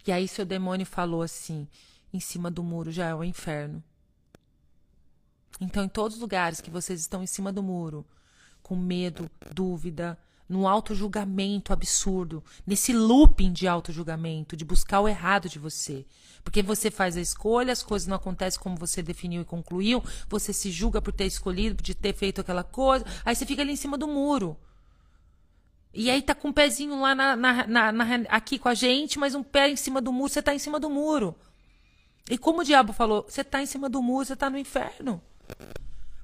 [0.06, 1.68] E aí seu demônio falou assim,
[2.14, 3.84] em cima do muro já é o inferno.
[5.60, 8.06] Então, em todos os lugares que vocês estão em cima do muro,
[8.62, 10.18] com medo, dúvida,
[10.52, 16.06] no auto-julgamento absurdo, nesse looping de auto-julgamento, de buscar o errado de você.
[16.44, 20.52] Porque você faz a escolha, as coisas não acontecem como você definiu e concluiu, você
[20.52, 23.78] se julga por ter escolhido, de ter feito aquela coisa, aí você fica ali em
[23.78, 24.58] cima do muro.
[25.94, 29.34] E aí tá com um pezinho lá na, na, na, aqui com a gente, mas
[29.34, 31.34] um pé em cima do muro, você tá em cima do muro.
[32.30, 35.22] E como o diabo falou, você tá em cima do muro, você tá no inferno.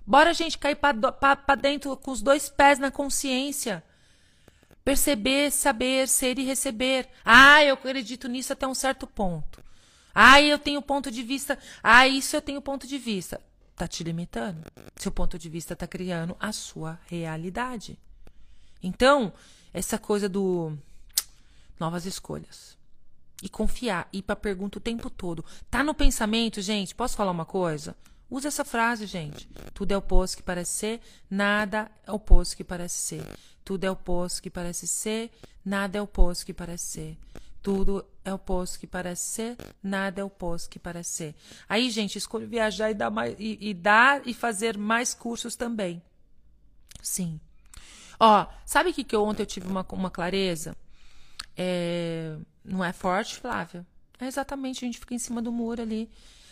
[0.06, 3.84] Bora, gente, cair para dentro com os dois pés na consciência.
[4.84, 7.10] Perceber, saber, ser e receber.
[7.26, 9.62] Ah, eu acredito nisso até um certo ponto.
[10.16, 11.60] Ah, eu tenho ponto de vista.
[11.84, 13.42] Ah, isso eu tenho ponto de vista.
[13.76, 14.64] Tá te limitando.
[14.96, 18.00] Seu ponto de vista tá criando a sua realidade.
[18.82, 19.34] Então,
[19.74, 20.76] essa coisa do
[21.80, 22.78] novas escolhas.
[23.44, 25.46] E confiar, ir para pergunta o tempo todo.
[25.70, 26.96] Tá no pensamento, gente?
[26.96, 27.96] Posso falar uma coisa?
[28.30, 29.48] Usa essa frase, gente.
[29.74, 33.26] Tudo é oposto que parece ser, nada é oposto que parece ser.
[33.64, 35.32] Tudo é oposto que parece ser,
[35.64, 37.18] nada é oposto que parece ser.
[37.62, 41.36] Tudo é oposto que parece ser, nada é oposto que parece ser.
[41.68, 46.02] Aí, gente, escolho viajar e dar, mais, e, e dar e fazer mais cursos também.
[47.02, 47.40] Sim.
[48.20, 50.76] Ó, sabe o que, que eu, ontem eu tive uma, uma clareza?
[51.56, 53.86] É, não é forte, Flávia?
[54.20, 56.10] É exatamente, a gente fica em cima do muro ali.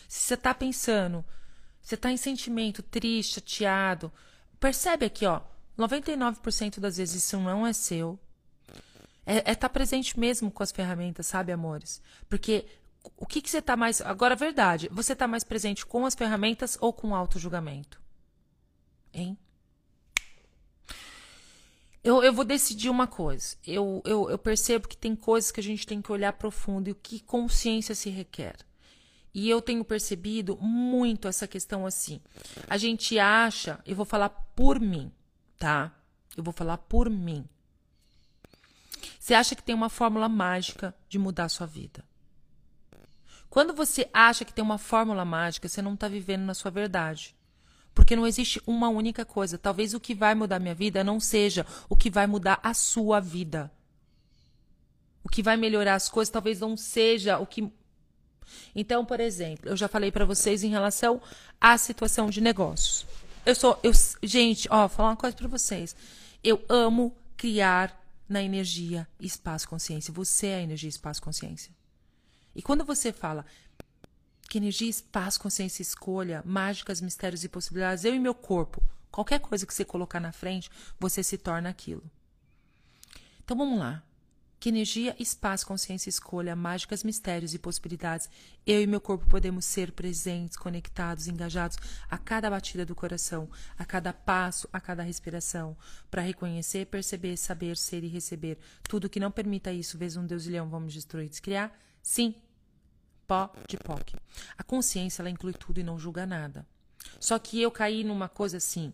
[0.08, 1.24] Se você tá pensando,
[1.86, 4.12] você tá em sentimento triste, chateado,
[4.58, 5.40] percebe aqui, ó.
[5.78, 8.18] 99% das vezes isso não é seu.
[9.24, 12.02] É estar é tá presente mesmo com as ferramentas, sabe, amores?
[12.28, 12.66] Porque
[13.16, 14.00] o que, que você tá mais.
[14.00, 18.02] Agora, a verdade, você tá mais presente com as ferramentas ou com o auto-julgamento?
[19.14, 19.38] Hein?
[22.02, 23.56] Eu, eu vou decidir uma coisa.
[23.64, 26.92] Eu, eu, eu percebo que tem coisas que a gente tem que olhar profundo e
[26.92, 28.56] o que consciência se requer.
[29.36, 32.22] E eu tenho percebido muito essa questão assim.
[32.66, 35.12] A gente acha, eu vou falar por mim,
[35.58, 35.94] tá?
[36.34, 37.46] Eu vou falar por mim.
[39.20, 42.02] Você acha que tem uma fórmula mágica de mudar a sua vida.
[43.50, 47.36] Quando você acha que tem uma fórmula mágica, você não está vivendo na sua verdade.
[47.94, 49.58] Porque não existe uma única coisa.
[49.58, 53.20] Talvez o que vai mudar minha vida não seja o que vai mudar a sua
[53.20, 53.70] vida.
[55.22, 57.70] O que vai melhorar as coisas talvez não seja o que.
[58.74, 61.20] Então, por exemplo, eu já falei para vocês em relação
[61.60, 63.06] à situação de negócios.
[63.44, 65.94] Eu sou, eu, gente, ó, vou falar uma coisa para vocês.
[66.42, 70.12] Eu amo criar na energia espaço consciência.
[70.12, 71.72] Você é a energia espaço consciência.
[72.54, 73.44] E quando você fala,
[74.48, 79.66] que energia, espaço, consciência, escolha, mágicas, mistérios e possibilidades, eu e meu corpo, qualquer coisa
[79.66, 82.02] que você colocar na frente, você se torna aquilo.
[83.44, 84.02] Então vamos lá.
[84.58, 88.28] Que energia, espaço, consciência, escolha, mágicas, mistérios e possibilidades,
[88.66, 91.76] eu e meu corpo podemos ser presentes, conectados, engajados
[92.08, 95.76] a cada batida do coração, a cada passo, a cada respiração,
[96.10, 98.58] para reconhecer, perceber, saber, ser e receber.
[98.88, 101.72] Tudo que não permita isso, vez um Deus leão, vamos destruir descriar?
[102.02, 102.34] Sim,
[103.26, 104.16] pó de POC.
[104.56, 106.66] A consciência, ela inclui tudo e não julga nada.
[107.20, 108.92] Só que eu caí numa coisa assim.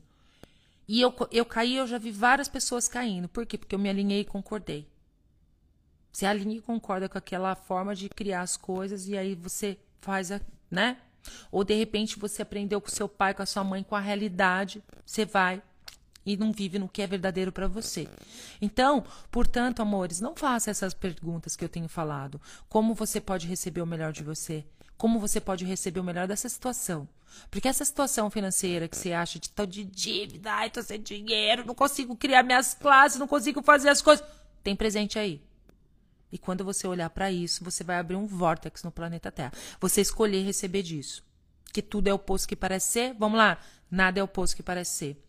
[0.88, 3.28] E eu, eu caí, eu já vi várias pessoas caindo.
[3.28, 3.56] Por quê?
[3.56, 4.90] Porque eu me alinhei e concordei.
[6.12, 10.30] Você alinha e concorda com aquela forma de criar as coisas e aí você faz,
[10.30, 10.98] a, né?
[11.50, 14.82] Ou de repente você aprendeu com seu pai, com a sua mãe, com a realidade,
[15.06, 15.62] você vai
[16.24, 18.08] e não vive no que é verdadeiro para você.
[18.60, 22.40] Então, portanto, amores, não faça essas perguntas que eu tenho falado.
[22.68, 24.64] Como você pode receber o melhor de você?
[24.96, 27.08] Como você pode receber o melhor dessa situação?
[27.50, 31.64] Porque essa situação financeira que você acha de tal de dívida, ai, tô sem dinheiro,
[31.66, 34.24] não consigo criar minhas classes, não consigo fazer as coisas,
[34.62, 35.40] tem presente aí.
[36.32, 39.52] E quando você olhar para isso, você vai abrir um vórtex no planeta Terra.
[39.78, 41.22] Você escolher receber disso.
[41.72, 43.14] Que tudo é oposto que parece ser.
[43.18, 45.22] Vamos lá, nada é oposto que parece ser.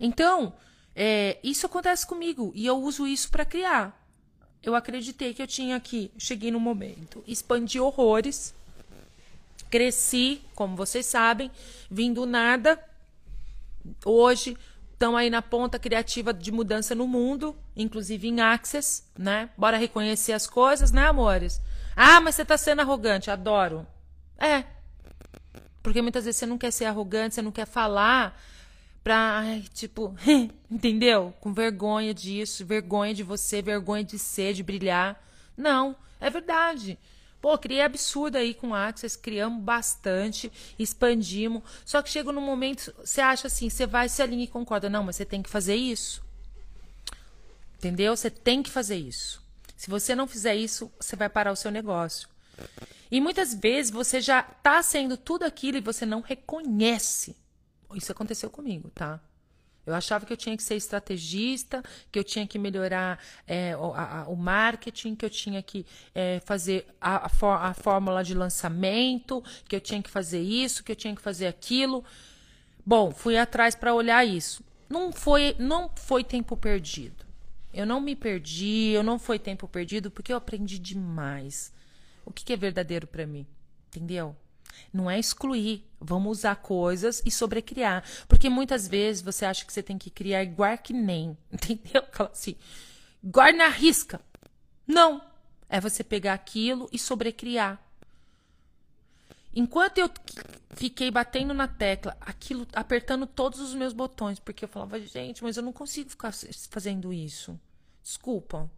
[0.00, 0.54] Então,
[0.96, 4.00] é, isso acontece comigo e eu uso isso para criar.
[4.62, 8.54] Eu acreditei que eu tinha aqui, cheguei no momento, expandi horrores,
[9.68, 11.50] cresci, como vocês sabem,
[11.90, 12.82] vindo nada.
[14.02, 14.56] Hoje
[14.94, 19.50] estão aí na ponta criativa de mudança no mundo inclusive em Access, né?
[19.56, 21.60] Bora reconhecer as coisas, né, amores?
[21.96, 23.30] Ah, mas você tá sendo arrogante.
[23.30, 23.86] Adoro.
[24.38, 24.64] É.
[25.82, 28.40] Porque muitas vezes você não quer ser arrogante, você não quer falar
[29.02, 30.16] pra, ai, tipo,
[30.70, 31.34] entendeu?
[31.40, 35.22] Com vergonha disso, vergonha de você, vergonha de ser, de brilhar.
[35.56, 36.98] Não, é verdade.
[37.40, 41.62] Pô, criei absurdo aí com Access, criamos bastante, expandimos.
[41.84, 44.88] Só que chega num momento, você acha assim, você vai, se alinha e concorda.
[44.88, 46.24] Não, mas você tem que fazer isso.
[47.84, 48.16] Entendeu?
[48.16, 49.42] Você tem que fazer isso.
[49.76, 52.26] Se você não fizer isso, você vai parar o seu negócio.
[53.10, 57.36] E muitas vezes você já está sendo tudo aquilo e você não reconhece.
[57.94, 59.20] Isso aconteceu comigo, tá?
[59.84, 63.92] Eu achava que eu tinha que ser estrategista, que eu tinha que melhorar é, o,
[63.92, 69.44] a, o, marketing, que eu tinha que é, fazer a, a, a, fórmula de lançamento,
[69.68, 72.02] que eu tinha que fazer isso, que eu tinha que fazer aquilo.
[72.86, 74.64] Bom, fui atrás para olhar isso.
[74.88, 77.23] Não foi, não foi tempo perdido.
[77.74, 81.72] Eu não me perdi, eu não foi tempo perdido, porque eu aprendi demais.
[82.24, 83.44] O que, que é verdadeiro para mim?
[83.88, 84.36] Entendeu?
[84.92, 85.84] Não é excluir.
[86.00, 88.04] Vamos usar coisas e sobrecriar.
[88.28, 91.36] Porque muitas vezes você acha que você tem que criar igual que nem.
[91.52, 92.02] Entendeu?
[92.32, 92.54] Assim,
[93.22, 94.20] guarda na risca.
[94.86, 95.20] Não.
[95.68, 97.83] É você pegar aquilo e sobrecriar.
[99.54, 100.10] Enquanto eu
[100.70, 105.56] fiquei batendo na tecla, aquilo, apertando todos os meus botões, porque eu falava, gente, mas
[105.56, 106.32] eu não consigo ficar
[106.70, 107.58] fazendo isso.
[108.02, 108.68] Desculpa.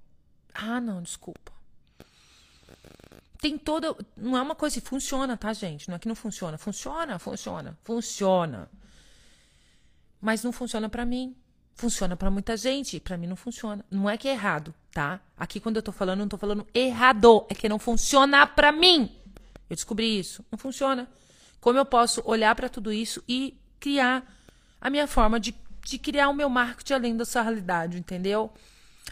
[0.52, 1.52] Ah, não, desculpa.
[3.40, 3.94] Tem toda.
[4.16, 5.88] Não é uma coisa que funciona, tá, gente?
[5.88, 6.58] Não é que não funciona.
[6.58, 8.70] Funciona, funciona, funciona.
[10.20, 11.36] Mas não funciona para mim.
[11.74, 12.98] Funciona para muita gente.
[13.00, 13.84] Para mim não funciona.
[13.90, 15.20] Não é que é errado, tá?
[15.36, 17.46] Aqui quando eu tô falando, não tô falando errado.
[17.50, 19.14] É que não funciona para mim.
[19.68, 20.44] Eu descobri isso.
[20.50, 21.08] Não funciona.
[21.60, 24.24] Como eu posso olhar para tudo isso e criar
[24.80, 28.52] a minha forma de, de criar o meu marketing além dessa realidade, entendeu?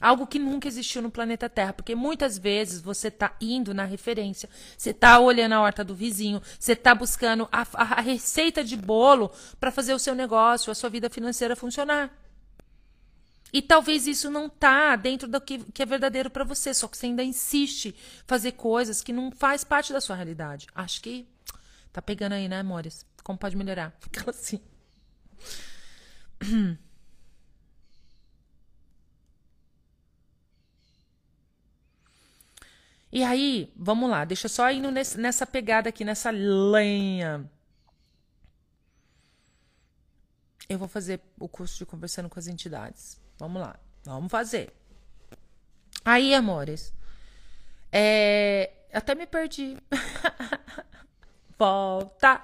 [0.01, 4.49] Algo que nunca existiu no planeta Terra, porque muitas vezes você está indo na referência,
[4.77, 9.31] você está olhando a horta do vizinho, você está buscando a, a, receita de bolo
[9.61, 12.11] para fazer o seu negócio, a sua vida financeira funcionar.
[13.55, 16.97] E talvez isso não tá dentro do que, que é verdadeiro para você, só que
[16.97, 17.95] você ainda insiste
[18.27, 20.67] fazer coisas que não faz parte da sua realidade.
[20.75, 21.25] Acho que
[21.93, 23.07] tá pegando aí, né, amores?
[23.23, 23.97] Como pode melhorar?
[24.03, 24.61] Fica assim.
[33.13, 37.49] E aí, vamos lá, deixa só indo nesse, nessa pegada aqui, nessa lenha.
[40.69, 43.23] Eu vou fazer o curso de conversando com as entidades.
[43.39, 44.73] Vamos lá, vamos fazer.
[46.05, 46.93] Aí, amores,
[47.91, 48.71] é...
[48.93, 49.77] até me perdi.
[51.59, 52.43] volta,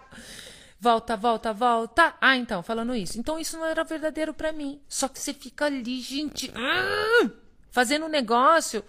[0.81, 2.15] volta, volta, volta.
[2.21, 3.19] Ah, então, falando isso.
[3.19, 4.81] Então, isso não era verdadeiro para mim.
[4.89, 7.31] Só que você fica ali, gente, hum,
[7.71, 8.85] fazendo um negócio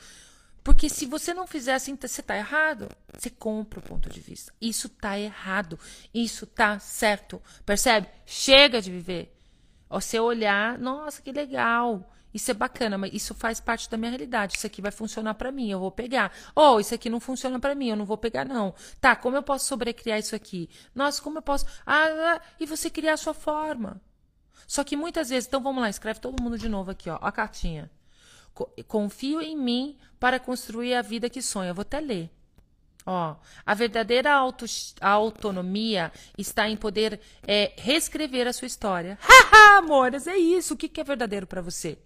[0.64, 2.88] porque se você não fizer assim, você está errado.
[3.18, 4.54] Você compra o ponto de vista.
[4.62, 5.80] Isso está errado.
[6.14, 7.42] Isso está certo.
[7.66, 8.08] Percebe?
[8.26, 9.36] Chega de viver.
[9.92, 12.10] Você olhar, nossa, que legal.
[12.34, 14.56] Isso é bacana, mas isso faz parte da minha realidade.
[14.56, 16.32] Isso aqui vai funcionar para mim, eu vou pegar.
[16.56, 18.74] Ou oh, isso aqui não funciona para mim, eu não vou pegar não.
[19.00, 20.70] Tá, como eu posso sobrecriar isso aqui?
[20.96, 21.66] Nossa, como eu posso?
[21.86, 24.02] Ah, ah, e você criar a sua forma.
[24.66, 27.32] Só que muitas vezes, então vamos lá, escreve todo mundo de novo aqui, ó, a
[27.32, 27.92] cartinha.
[28.88, 31.70] Confio em mim para construir a vida que sonho.
[31.70, 32.30] Eu vou até ler.
[33.06, 33.36] Ó,
[33.66, 34.66] a verdadeira auto,
[35.00, 39.18] autonomia está em poder é, reescrever a sua história.
[39.22, 40.74] Haha, amores, é isso.
[40.74, 41.98] O que, que é verdadeiro para você?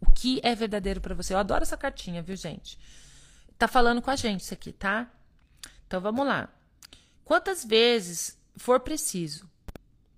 [0.00, 1.34] O que é verdadeiro para você?
[1.34, 2.78] Eu adoro essa cartinha, viu, gente?
[3.58, 5.10] Tá falando com a gente isso aqui, tá?
[5.86, 6.48] Então vamos lá.
[7.24, 9.48] Quantas vezes for preciso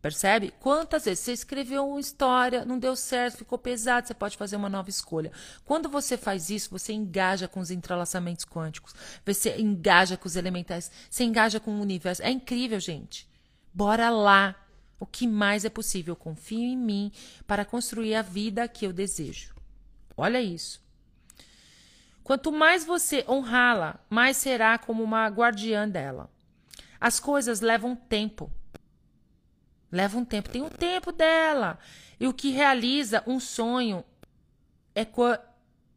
[0.04, 0.52] Percebe?
[0.60, 4.68] Quantas vezes você escreveu uma história, não deu certo, ficou pesado, você pode fazer uma
[4.68, 5.32] nova escolha.
[5.64, 10.90] Quando você faz isso, você engaja com os entrelaçamentos quânticos, você engaja com os elementais,
[11.08, 12.22] você engaja com o universo.
[12.22, 13.26] É incrível, gente.
[13.72, 14.54] Bora lá.
[15.00, 16.14] O que mais é possível?
[16.14, 17.10] Confio em mim
[17.46, 19.54] para construir a vida que eu desejo.
[20.18, 20.82] Olha isso.
[22.22, 26.28] Quanto mais você honrá-la, mais será como uma guardiã dela.
[27.00, 28.52] As coisas levam tempo.
[29.94, 30.50] Leva um tempo.
[30.50, 31.78] Tem o um tempo dela.
[32.18, 34.04] E o que realiza um sonho
[34.92, 35.06] é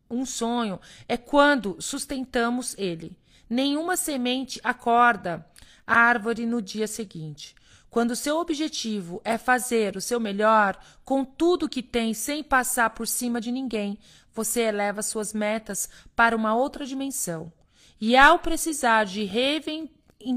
[0.09, 0.79] um sonho
[1.09, 3.17] é quando sustentamos ele.
[3.49, 5.43] Nenhuma semente acorda
[5.85, 7.55] a árvore no dia seguinte.
[7.89, 13.07] Quando seu objetivo é fazer o seu melhor com tudo que tem sem passar por
[13.07, 13.97] cima de ninguém,
[14.31, 17.51] você eleva suas metas para uma outra dimensão.
[17.99, 19.23] E ao precisar de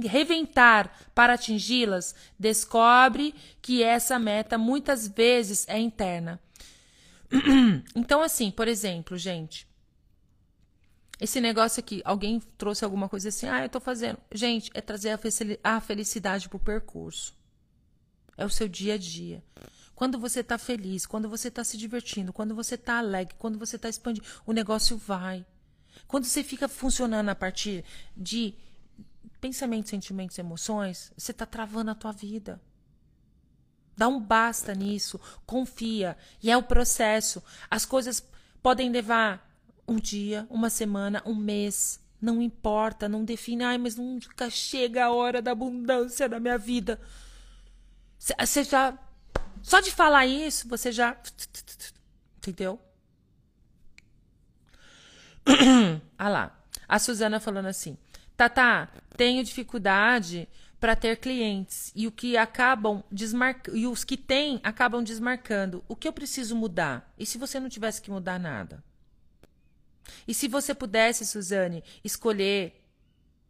[0.04, 6.40] reventar para atingi-las, descobre que essa meta muitas vezes é interna.
[7.94, 9.66] Então, assim, por exemplo, gente,
[11.20, 14.18] esse negócio aqui, alguém trouxe alguma coisa assim, ah, eu tô fazendo.
[14.32, 15.18] Gente, é trazer
[15.62, 17.34] a felicidade pro percurso.
[18.36, 19.44] É o seu dia a dia.
[19.94, 23.78] Quando você tá feliz, quando você tá se divertindo, quando você tá alegre, quando você
[23.78, 25.44] tá expandindo, o negócio vai.
[26.08, 27.84] Quando você fica funcionando a partir
[28.16, 28.54] de
[29.40, 32.60] pensamentos, sentimentos, emoções, você tá travando a tua vida.
[33.96, 36.16] Dá um basta nisso, confia.
[36.42, 37.42] E é o processo.
[37.70, 38.24] As coisas
[38.62, 39.46] podem levar
[39.86, 42.00] um dia, uma semana, um mês.
[42.20, 43.64] Não importa, não define.
[43.64, 47.00] Ai, mas nunca chega a hora da abundância da minha vida.
[48.18, 48.96] Você já.
[49.62, 51.16] Só de falar isso, você já.
[52.38, 52.80] Entendeu?
[56.18, 56.56] ah lá.
[56.88, 57.98] A Suzana falando assim:
[58.48, 58.88] Tata,
[59.18, 60.48] tenho dificuldade
[60.80, 65.84] para ter clientes e o que acabam desmarcando e os que têm acabam desmarcando.
[65.86, 67.12] O que eu preciso mudar?
[67.18, 68.82] E se você não tivesse que mudar nada?
[70.26, 72.82] E se você pudesse, Suzane, escolher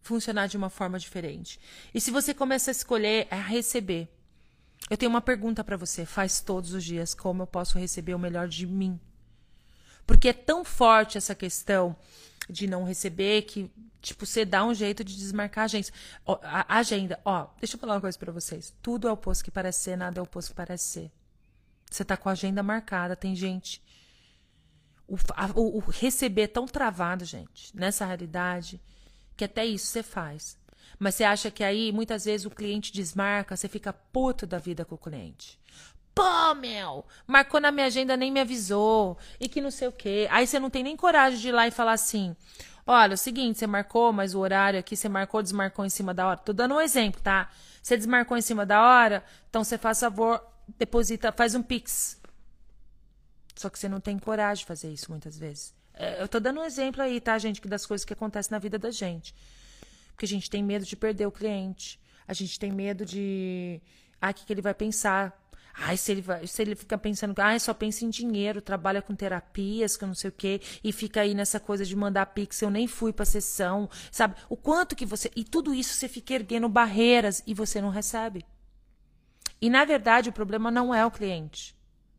[0.02, 1.60] funcionar de uma forma diferente?
[1.94, 4.08] E se você começa a escolher a receber?
[4.90, 8.18] Eu tenho uma pergunta para você, faz todos os dias, como eu posso receber o
[8.18, 8.98] melhor de mim?
[10.10, 11.94] Porque é tão forte essa questão
[12.48, 13.70] de não receber que
[14.02, 15.94] Tipo, você dá um jeito de desmarcar a agência.
[16.26, 17.20] a, agenda.
[17.24, 18.74] Ó, deixa eu falar uma coisa para vocês.
[18.82, 21.12] Tudo é o posto que parece ser, nada é o posto que parece ser.
[21.88, 23.80] Você tá com a agenda marcada, tem gente.
[25.06, 28.80] O, a, o, o receber é tão travado, gente, nessa realidade,
[29.36, 30.58] que até isso você faz.
[30.98, 34.84] Mas você acha que aí, muitas vezes, o cliente desmarca, você fica puto da vida
[34.84, 35.60] com o cliente.
[36.14, 37.04] Pô, meu!
[37.26, 39.16] Marcou na minha agenda, nem me avisou.
[39.38, 40.26] E que não sei o quê.
[40.30, 42.36] Aí você não tem nem coragem de ir lá e falar assim:
[42.86, 46.12] Olha, é o seguinte, você marcou, mas o horário aqui você marcou, desmarcou em cima
[46.12, 46.36] da hora.
[46.38, 47.48] Tô dando um exemplo, tá?
[47.82, 50.44] Você desmarcou em cima da hora, então você faz favor,
[50.76, 52.20] deposita, faz um pix.
[53.54, 55.74] Só que você não tem coragem de fazer isso muitas vezes.
[55.94, 58.78] É, eu tô dando um exemplo aí, tá, gente, das coisas que acontecem na vida
[58.78, 59.34] da gente.
[60.12, 62.00] Porque a gente tem medo de perder o cliente.
[62.26, 63.80] A gente tem medo de.
[64.20, 65.39] Ah, o que, que ele vai pensar?
[65.74, 69.14] Ai, se ele, vai, se ele fica pensando que só pensa em dinheiro, trabalha com
[69.14, 72.60] terapias, que eu não sei o quê, e fica aí nessa coisa de mandar pix,
[72.60, 74.34] eu nem fui pra sessão, sabe?
[74.48, 75.30] O quanto que você.
[75.34, 78.44] E tudo isso você fica erguendo barreiras e você não recebe.
[79.60, 81.76] E na verdade o problema não é o cliente.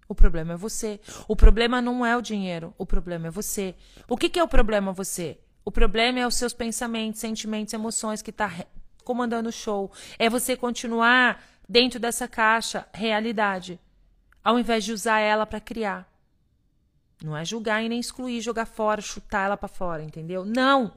[0.07, 0.99] O problema é você.
[1.27, 2.73] O problema não é o dinheiro.
[2.77, 3.75] O problema é você.
[4.09, 5.39] O que, que é o problema você?
[5.63, 8.51] O problema é os seus pensamentos, sentimentos, emoções que está
[9.03, 9.91] comandando o show.
[10.19, 11.41] É você continuar
[11.71, 13.79] dentro dessa caixa realidade,
[14.43, 16.05] ao invés de usar ela para criar.
[17.23, 20.43] Não é julgar e nem excluir, jogar fora, chutar ela para fora, entendeu?
[20.43, 20.91] Não!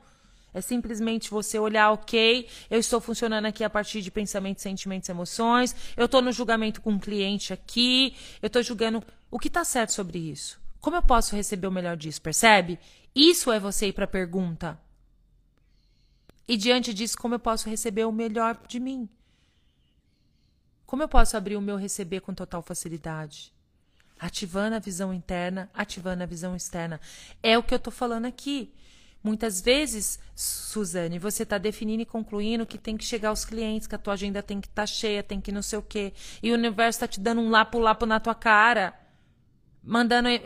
[0.53, 5.77] É simplesmente você olhar, ok, eu estou funcionando aqui a partir de pensamentos, sentimentos, emoções,
[5.97, 9.93] eu estou no julgamento com um cliente aqui, eu estou julgando o que está certo
[9.93, 10.61] sobre isso.
[10.81, 12.81] Como eu posso receber o melhor disso, percebe?
[13.15, 14.79] Isso é você ir para a pergunta.
[16.49, 19.09] E diante disso, como eu posso receber o melhor de mim?
[20.87, 23.53] Como eu posso abrir o meu receber com total facilidade?
[24.19, 27.01] Ativando a visão interna, ativando a visão externa.
[27.43, 28.73] É o que eu estou falando aqui.
[29.23, 33.95] Muitas vezes, Suzane, você está definindo e concluindo que tem que chegar aos clientes, que
[33.95, 36.13] a tua agenda tem que estar tá cheia, tem que não sei o quê.
[36.43, 38.95] E o universo está te dando um lapo-lapo na tua cara.
[39.83, 40.43] Mandando, eh,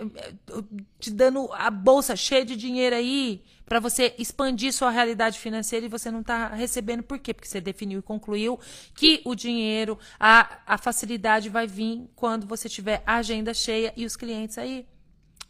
[1.01, 5.90] te dando a bolsa cheia de dinheiro aí para você expandir sua realidade financeira e
[5.90, 7.02] você não está recebendo.
[7.02, 7.34] Por quê?
[7.34, 8.58] Porque você definiu e concluiu
[8.94, 14.06] que o dinheiro, a, a facilidade vai vir quando você tiver a agenda cheia e
[14.06, 14.86] os clientes aí.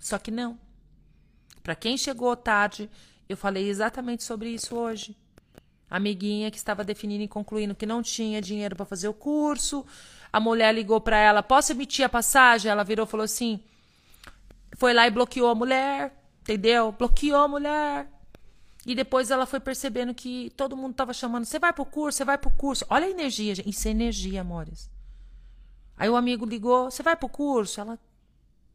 [0.01, 0.59] Só que não.
[1.63, 2.91] Para quem chegou tarde,
[3.29, 5.17] eu falei exatamente sobre isso hoje.
[5.89, 9.87] Amiguinha que estava definindo e concluindo que não tinha dinheiro para fazer o curso.
[10.33, 12.71] A mulher ligou para ela: Posso emitir a passagem?
[12.71, 13.61] Ela virou e falou assim:
[14.77, 16.18] Foi lá e bloqueou a mulher.
[16.49, 16.93] Entendeu?
[16.93, 18.11] Bloqueou a mulher.
[18.87, 22.25] E depois ela foi percebendo que todo mundo estava chamando: você vai pro curso, você
[22.25, 22.87] vai pro curso.
[22.89, 23.69] Olha a energia, gente.
[23.69, 24.91] Isso é energia, amores.
[25.95, 27.83] Aí o amigo ligou: você vai pro curso?
[27.83, 27.99] Ela: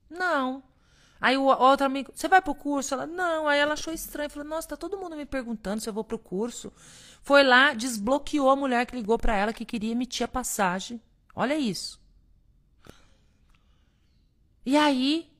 [0.08, 0.62] não.
[1.20, 2.94] Aí o outro amigo: você vai pro curso?
[2.94, 3.48] Ela: não.
[3.48, 4.30] Aí ela achou estranho.
[4.30, 6.72] Falou: nossa, tá todo mundo me perguntando se eu vou pro curso.
[7.24, 11.02] Foi lá, desbloqueou a mulher que ligou para ela que queria emitir a passagem.
[11.36, 12.00] Olha isso.
[14.64, 15.33] E aí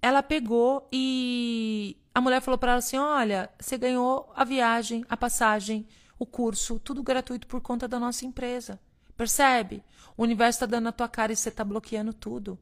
[0.00, 5.16] ela pegou e a mulher falou para ela assim: Olha, você ganhou a viagem, a
[5.16, 5.86] passagem,
[6.18, 8.80] o curso, tudo gratuito por conta da nossa empresa.
[9.16, 9.82] Percebe?
[10.16, 12.58] O universo está dando na tua cara e você está bloqueando tudo.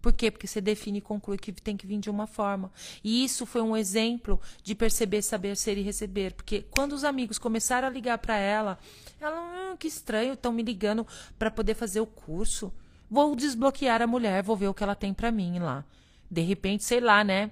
[0.00, 0.30] Por quê?
[0.30, 2.72] Porque você define e conclui que tem que vir de uma forma.
[3.04, 6.32] E isso foi um exemplo de perceber, saber, ser e receber.
[6.32, 8.78] Porque quando os amigos começaram a ligar para ela,
[9.20, 11.06] ela, hum, que estranho, estão me ligando
[11.38, 12.72] para poder fazer o curso.
[13.10, 15.84] Vou desbloquear a mulher, vou ver o que ela tem para mim lá.
[16.30, 17.50] De repente, sei lá, né?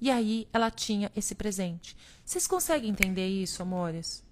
[0.00, 1.96] E aí ela tinha esse presente.
[2.24, 4.24] Vocês conseguem entender isso, amores?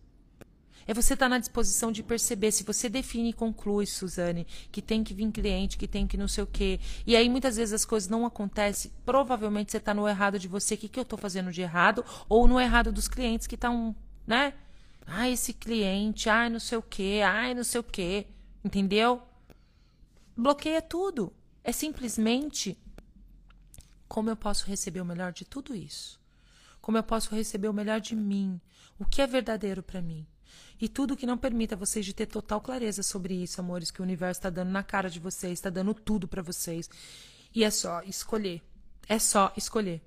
[0.87, 2.51] É você estar tá na disposição de perceber.
[2.51, 6.28] Se você define e conclui, Suzane, que tem que vir cliente, que tem que não
[6.28, 6.80] sei o quê.
[7.07, 8.91] E aí muitas vezes as coisas não acontecem.
[9.05, 10.74] Provavelmente você está no errado de você.
[10.74, 12.05] O que, que eu estou fazendo de errado?
[12.28, 13.95] Ou no errado dos clientes que estão,
[14.26, 14.55] né?
[15.07, 18.26] Ah, esse cliente, ai, não sei o quê, ai, não sei o quê.
[18.64, 19.22] Entendeu?
[20.37, 21.33] Bloqueia tudo.
[21.64, 22.76] É simplesmente
[24.12, 26.20] como eu posso receber o melhor de tudo isso?
[26.82, 28.60] Como eu posso receber o melhor de mim?
[28.98, 30.26] O que é verdadeiro para mim?
[30.78, 34.02] E tudo que não permita vocês de ter total clareza sobre isso, amores, que o
[34.02, 36.90] universo está dando na cara de vocês, está dando tudo para vocês.
[37.54, 38.60] E é só escolher.
[39.08, 40.02] É só escolher.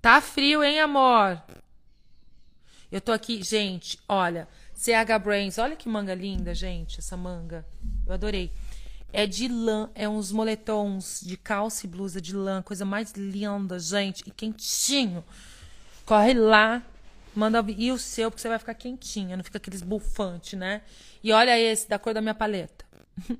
[0.00, 1.42] Tá frio, hein, amor?
[2.90, 7.66] Eu tô aqui, gente, olha, CH Brains, olha que manga linda, gente, essa manga.
[8.06, 8.50] Eu adorei.
[9.12, 13.78] É de lã, é uns moletons de calça e blusa de lã, coisa mais linda,
[13.78, 15.24] gente, e quentinho.
[16.04, 16.82] Corre lá,
[17.34, 20.82] manda e o seu, porque você vai ficar quentinha, não fica aqueles bufantes, né?
[21.22, 22.84] E olha esse, da cor da minha paleta.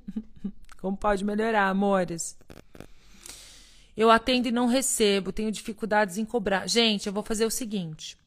[0.80, 2.36] Como pode melhorar, amores?
[3.96, 6.68] Eu atendo e não recebo, tenho dificuldades em cobrar.
[6.68, 8.17] Gente, eu vou fazer o seguinte.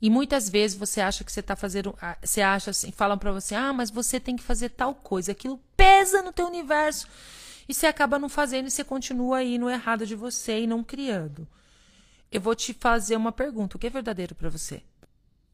[0.00, 3.32] E muitas vezes você acha que você está fazendo, ah, você acha assim, falam para
[3.32, 7.06] você, ah, mas você tem que fazer tal coisa, aquilo pesa no teu universo
[7.68, 10.82] e você acaba não fazendo e você continua aí no errado de você e não
[10.82, 11.46] criando.
[12.32, 14.82] Eu vou te fazer uma pergunta: o que é verdadeiro para você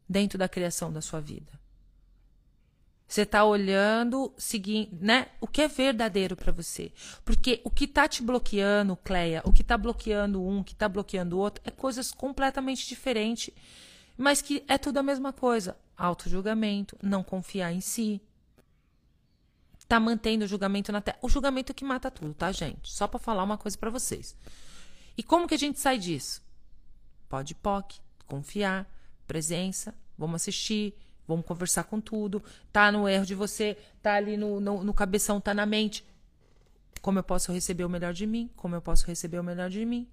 [0.08, 1.52] dentro da criação da sua vida?
[3.08, 5.28] Você está olhando, seguindo, né?
[5.40, 6.92] O que é verdadeiro para você?
[7.24, 10.88] Porque o que está te bloqueando, Cleia, o que está bloqueando um, o que está
[10.88, 13.54] bloqueando o outro, é coisas completamente diferentes
[14.16, 15.76] mas que é tudo a mesma coisa.
[15.96, 18.20] Auto-julgamento, não confiar em si.
[19.88, 21.18] Tá mantendo o julgamento na terra.
[21.22, 22.92] O julgamento é que mata tudo, tá, gente?
[22.92, 24.36] Só para falar uma coisa para vocês.
[25.16, 26.42] E como que a gente sai disso?
[27.28, 28.90] Pode POC, confiar,
[29.26, 30.94] presença, vamos assistir,
[31.26, 32.42] vamos conversar com tudo.
[32.72, 36.04] Tá no erro de você, tá ali no, no, no cabeção, tá na mente.
[37.00, 38.50] Como eu posso receber o melhor de mim?
[38.56, 40.08] Como eu posso receber o melhor de mim?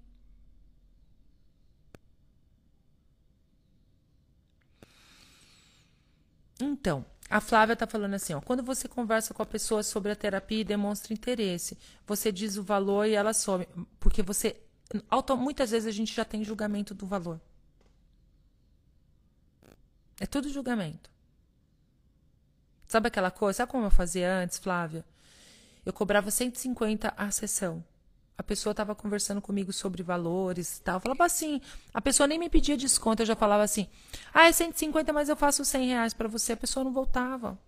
[6.60, 10.16] Então, a Flávia está falando assim, ó, quando você conversa com a pessoa sobre a
[10.16, 13.66] terapia e demonstra interesse, você diz o valor e ela some,
[13.98, 14.60] porque você
[15.36, 17.40] muitas vezes a gente já tem julgamento do valor.
[20.20, 21.10] É tudo julgamento.
[22.86, 23.56] Sabe aquela coisa?
[23.56, 25.04] Sabe como eu fazia antes, Flávia?
[25.84, 27.84] Eu cobrava 150 a sessão
[28.36, 30.96] a pessoa estava conversando comigo sobre valores e tal.
[30.96, 31.60] Eu falava assim,
[31.92, 33.86] a pessoa nem me pedia desconto, eu já falava assim,
[34.32, 36.52] ah, é 150, mas eu faço 100 reais para você.
[36.52, 37.58] A pessoa não voltava.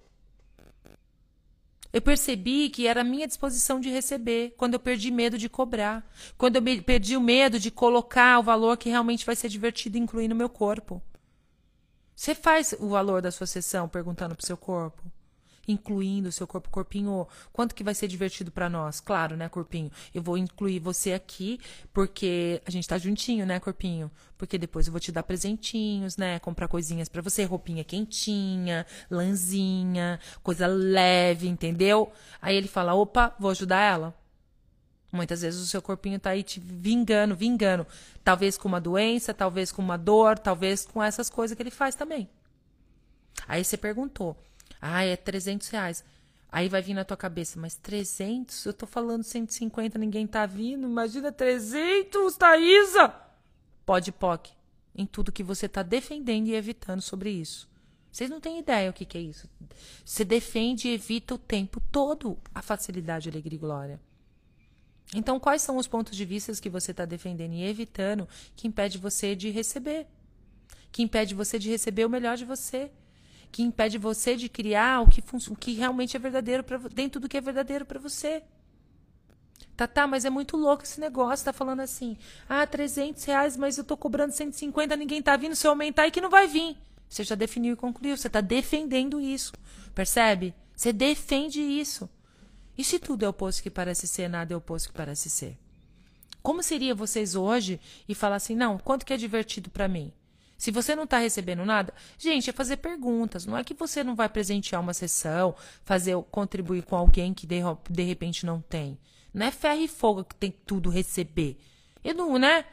[1.92, 6.06] Eu percebi que era a minha disposição de receber, quando eu perdi medo de cobrar,
[6.36, 10.28] quando eu perdi o medo de colocar o valor que realmente vai ser divertido incluir
[10.28, 11.00] no meu corpo.
[12.14, 15.02] Você faz o valor da sua sessão perguntando pro seu corpo?
[15.68, 19.00] Incluindo o seu corpo, corpinho, quanto que vai ser divertido para nós?
[19.00, 19.90] Claro, né, corpinho?
[20.14, 21.58] Eu vou incluir você aqui
[21.92, 24.10] porque a gente tá juntinho, né, corpinho?
[24.38, 30.20] Porque depois eu vou te dar presentinhos, né, comprar coisinhas para você, roupinha quentinha, lãzinha,
[30.42, 32.12] coisa leve, entendeu?
[32.40, 34.14] Aí ele fala: "Opa, vou ajudar ela".
[35.12, 37.86] Muitas vezes o seu corpinho tá aí te vingando, vingando.
[38.22, 41.94] Talvez com uma doença, talvez com uma dor, talvez com essas coisas que ele faz
[41.94, 42.28] também.
[43.46, 44.36] Aí você perguntou:
[44.80, 46.04] ah, é 300 reais.
[46.50, 48.64] Aí vai vir na tua cabeça, mas 300?
[48.64, 50.86] Eu tô falando 150, ninguém tá vindo.
[50.86, 53.14] Imagina 300, Thaisa!
[53.84, 54.52] Pode POC.
[54.94, 57.68] Em tudo que você tá defendendo e evitando sobre isso.
[58.10, 59.46] Vocês não têm ideia o que, que é isso.
[60.02, 64.00] Você defende e evita o tempo todo a facilidade, alegria e glória.
[65.14, 68.96] Então, quais são os pontos de vista que você está defendendo e evitando que impede
[68.96, 70.06] você de receber?
[70.90, 72.90] Que impede você de receber o melhor de você?
[73.50, 77.28] Que impede você de criar o que, o que realmente é verdadeiro pra, dentro do
[77.28, 78.42] que é verdadeiro para você.
[79.76, 82.16] Tá, tá, mas é muito louco esse negócio, tá falando assim,
[82.48, 86.10] ah, 300 reais, mas eu tô cobrando 150, ninguém tá vindo, se eu aumentar, e
[86.10, 86.76] que não vai vir.
[87.08, 89.52] Você já definiu e concluiu, você tá defendendo isso,
[89.94, 90.54] percebe?
[90.74, 92.08] Você defende isso.
[92.76, 95.58] E se tudo é oposto que parece ser, nada é oposto que parece ser?
[96.42, 100.12] Como seria vocês hoje e falar assim, não, quanto que é divertido para mim?
[100.56, 103.44] Se você não está recebendo nada, gente, é fazer perguntas.
[103.44, 105.54] Não é que você não vai presentear uma sessão,
[105.84, 108.98] fazer contribuir com alguém que de, de repente não tem.
[109.34, 111.58] Não é ferro e fogo que tem tudo receber.
[112.02, 112.64] Eu não, né?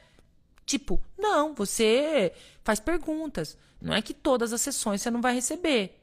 [0.66, 2.32] Tipo, não, você
[2.64, 3.58] faz perguntas.
[3.82, 6.00] Não é que todas as sessões você não vai receber.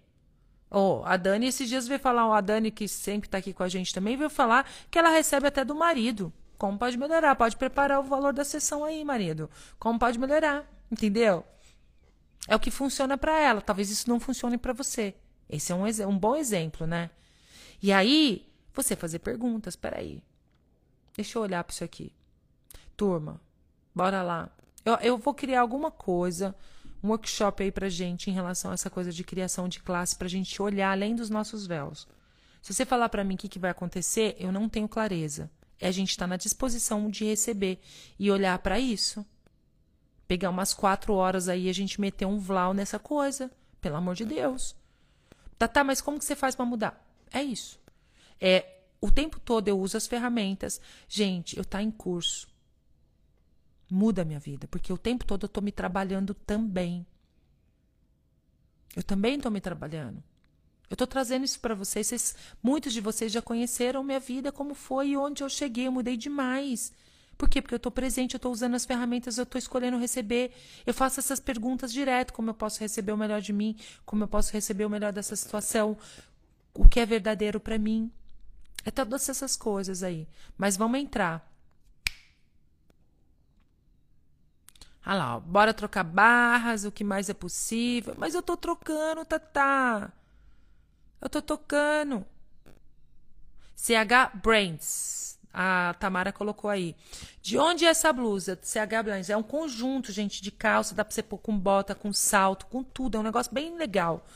[0.70, 3.68] Oh, a Dani esses dias veio falar, a Dani que sempre tá aqui com a
[3.68, 6.33] gente também, veio falar que ela recebe até do marido.
[6.59, 7.35] Como pode melhorar?
[7.37, 9.49] Pode preparar o valor da sessão aí, marido.
[9.78, 10.64] Como pode melhorar?
[10.93, 11.43] Entendeu?
[12.49, 13.61] É o que funciona para ela.
[13.61, 15.14] Talvez isso não funcione para você.
[15.49, 17.11] Esse é um, um bom exemplo, né?
[17.82, 19.76] E aí, você fazer perguntas.
[19.76, 20.22] Peraí.
[21.16, 22.12] Deixa eu olhar para isso aqui.
[22.97, 23.41] Turma,
[23.95, 24.51] bora lá.
[24.84, 26.55] Eu, eu vou criar alguma coisa
[27.03, 30.28] um workshop aí pra gente em relação a essa coisa de criação de classe, pra
[30.28, 32.07] gente olhar além dos nossos véus.
[32.62, 35.51] Se você falar para mim o que, que vai acontecer, eu não tenho clareza.
[35.80, 37.80] É a gente estar tá na disposição de receber
[38.18, 39.24] e olhar para isso.
[40.31, 43.51] Pegar umas quatro horas aí e a gente meter um vlau nessa coisa.
[43.81, 44.76] Pelo amor de Deus.
[45.59, 47.05] Tá, tá, mas como que você faz para mudar?
[47.33, 47.81] É isso.
[48.41, 50.81] É o tempo todo eu uso as ferramentas.
[51.09, 52.47] Gente, eu tá em curso
[53.91, 57.05] muda a minha vida, porque o tempo todo eu estou me trabalhando também.
[58.95, 60.22] Eu também estou me trabalhando.
[60.89, 62.07] Eu estou trazendo isso para vocês.
[62.07, 62.37] vocês.
[62.62, 65.89] Muitos de vocês já conheceram minha vida, como foi e onde eu cheguei.
[65.89, 66.93] Eu mudei demais.
[67.41, 67.62] Por quê?
[67.62, 70.53] Porque eu estou presente, eu estou usando as ferramentas, eu estou escolhendo receber.
[70.84, 73.78] Eu faço essas perguntas direto: como eu posso receber o melhor de mim?
[74.05, 75.97] Como eu posso receber o melhor dessa situação?
[76.74, 78.12] O que é verdadeiro para mim?
[78.84, 80.28] É todas essas coisas aí.
[80.59, 81.51] Mas vamos entrar.
[85.03, 88.14] Ah lá, ó, bora trocar barras, o que mais é possível.
[88.18, 90.12] Mas eu tô trocando, Tatá.
[91.18, 92.22] Eu tô tocando.
[93.74, 95.30] CH Brands.
[95.53, 96.94] A Tamara colocou aí.
[97.42, 98.59] De onde é essa blusa?
[98.62, 99.30] CH Brands.
[99.30, 100.94] É um conjunto, gente, de calça.
[100.94, 103.16] Dá pra você pôr com bota, com salto, com tudo.
[103.16, 104.26] É um negócio bem legal.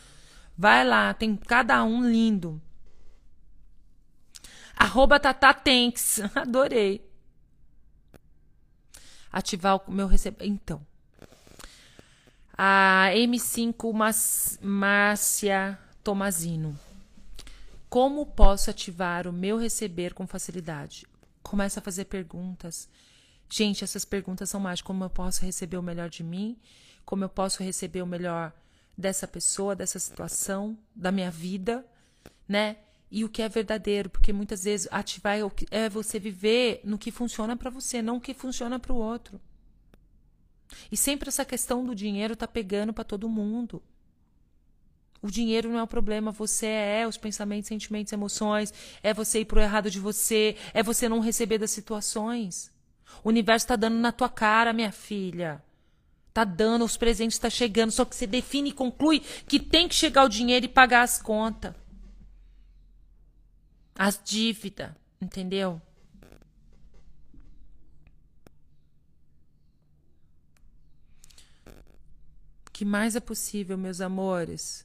[0.56, 2.60] Vai lá, tem cada um lindo.
[4.76, 6.20] Arroba Tata Tanks.
[6.34, 7.14] Adorei
[9.34, 10.54] ativar o meu recebimento.
[10.54, 10.86] Então,
[12.56, 16.78] a M5 Márcia Tomazino.
[17.94, 21.06] Como posso ativar o meu receber com facilidade?
[21.44, 22.88] Começa a fazer perguntas.
[23.48, 24.88] Gente, essas perguntas são mágicas.
[24.88, 26.58] Como eu posso receber o melhor de mim?
[27.04, 28.52] Como eu posso receber o melhor
[28.98, 31.86] dessa pessoa, dessa situação, da minha vida,
[32.48, 32.78] né?
[33.12, 35.38] e o que é verdadeiro, porque muitas vezes ativar
[35.70, 39.40] é você viver no que funciona para você, não o que funciona para o outro.
[40.90, 43.80] E sempre essa questão do dinheiro tá pegando para todo mundo.
[45.24, 49.46] O dinheiro não é o problema, você é os pensamentos, sentimentos, emoções, é você ir
[49.46, 52.70] pro errado de você, é você não receber das situações.
[53.22, 55.64] O universo está dando na tua cara, minha filha.
[56.30, 59.94] Tá dando, os presentes tá chegando, só que você define e conclui que tem que
[59.94, 61.74] chegar o dinheiro e pagar as contas
[63.96, 65.80] as dívidas, entendeu?
[72.66, 74.84] O que mais é possível, meus amores?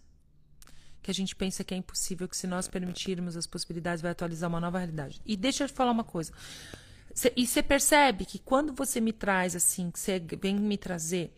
[1.09, 4.47] Que a gente pensa que é impossível, que se nós permitirmos as possibilidades, vai atualizar
[4.47, 5.19] uma nova realidade.
[5.25, 6.31] E deixa eu te falar uma coisa.
[7.15, 11.33] Cê, e você percebe que quando você me traz assim, que você vem me trazer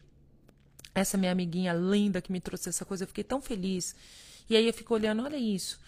[0.93, 3.95] essa minha amiguinha linda que me trouxe essa coisa, eu fiquei tão feliz.
[4.49, 5.79] E aí eu fico olhando, olha isso.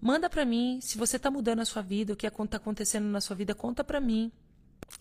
[0.00, 3.20] Manda para mim, se você está mudando a sua vida, o que está acontecendo na
[3.20, 4.32] sua vida, conta para mim.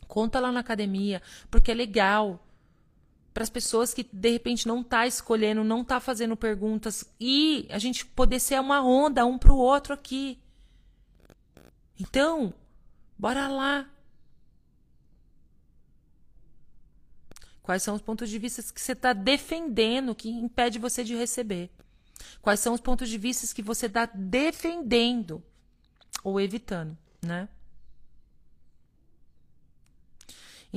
[0.10, 2.46] Conta lá na academia, porque é legal
[3.36, 7.78] para as pessoas que de repente não tá escolhendo, não tá fazendo perguntas e a
[7.78, 10.40] gente poder ser uma onda um para o outro aqui.
[12.00, 12.54] Então,
[13.18, 13.90] bora lá.
[17.62, 21.70] Quais são os pontos de vista que você está defendendo que impede você de receber?
[22.42, 25.44] Quais são os pontos de vista que você está defendendo
[26.24, 27.50] ou evitando, né?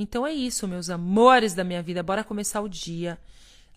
[0.01, 2.01] Então é isso, meus amores da minha vida.
[2.01, 3.19] Bora começar o dia.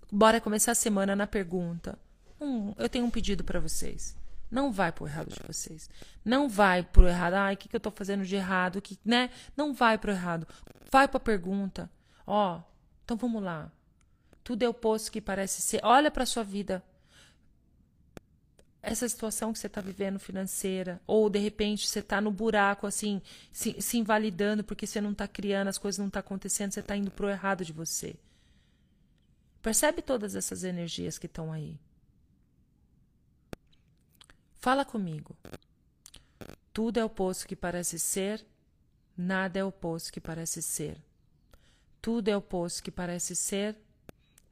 [0.09, 1.99] Bora começar a semana na pergunta.
[2.41, 4.16] Hum, eu tenho um pedido para vocês.
[4.49, 5.91] Não vai pro errado de vocês.
[6.25, 7.35] Não vai pro errado.
[7.35, 8.81] Ai, o que, que eu tô fazendo de errado?
[8.81, 9.31] Que, né?
[9.57, 10.47] Não vai pro errado.
[10.93, 11.91] Vai pra pergunta.
[12.25, 12.61] Ó,
[13.05, 13.68] então vamos lá.
[14.45, 15.81] Tudo é oposto que parece ser.
[15.83, 16.85] Olha para sua vida
[18.83, 23.22] essa situação que você está vivendo financeira, ou de repente você está no buraco, assim,
[23.53, 26.80] se, se invalidando porque você não está criando, as coisas não estão tá acontecendo, você
[26.80, 28.16] está indo para o errado de você.
[29.62, 31.78] Percebe todas essas energias que estão aí.
[34.59, 35.37] Fala comigo.
[36.72, 38.45] Tudo é oposto que parece ser,
[39.16, 41.01] nada é oposto que parece ser.
[42.01, 43.76] Tudo é oposto que parece ser,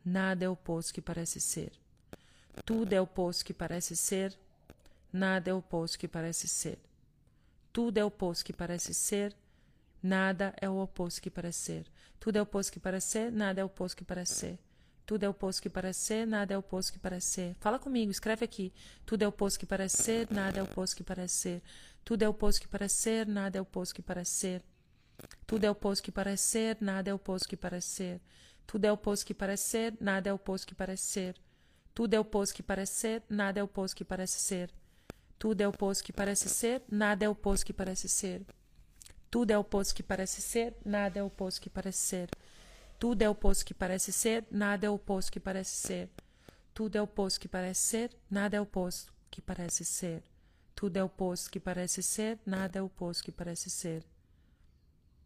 [0.04, 1.72] nada é oposto que parece ser.
[2.64, 4.36] Tudo é oposto que parece ser,
[5.12, 6.78] nada é oposto que parece ser.
[7.72, 9.34] Tudo é oposto que parece ser,
[10.02, 11.86] nada é o oposto que parece ser.
[12.18, 14.58] Tudo é oposto que parece ser, nada é o que parece ser.
[15.06, 17.56] Tudo é oposto que parece ser, nada é oposto que parece ser.
[17.58, 18.72] Fala comigo, escreve aqui.
[19.04, 21.62] Tudo é oposto que parece ser, nada é oposto que parece ser.
[22.04, 24.62] Tudo é oposto que parece ser, nada é oposto que parece ser.
[25.46, 28.20] Tudo é oposto que parece ser, nada é oposto que parece ser.
[28.66, 28.90] Tudo é
[29.26, 30.32] que parece ser, nada é
[30.66, 31.36] que parece ser.
[31.94, 34.70] Tudo é oposto que parece ser, nada é oposto que parece ser.
[35.38, 38.42] Tudo é oposto que parece ser, nada é oposto que parece ser.
[39.30, 42.30] Tudo é oposto que parece ser, nada é oposto que parece ser.
[42.98, 46.10] Tudo é oposto que parece ser, nada é oposto que parece ser.
[46.74, 50.22] Tudo é oposto que parece ser, nada é oposto que parece ser.
[50.74, 54.04] Tudo é oposto que parece ser, nada é oposto que parece ser.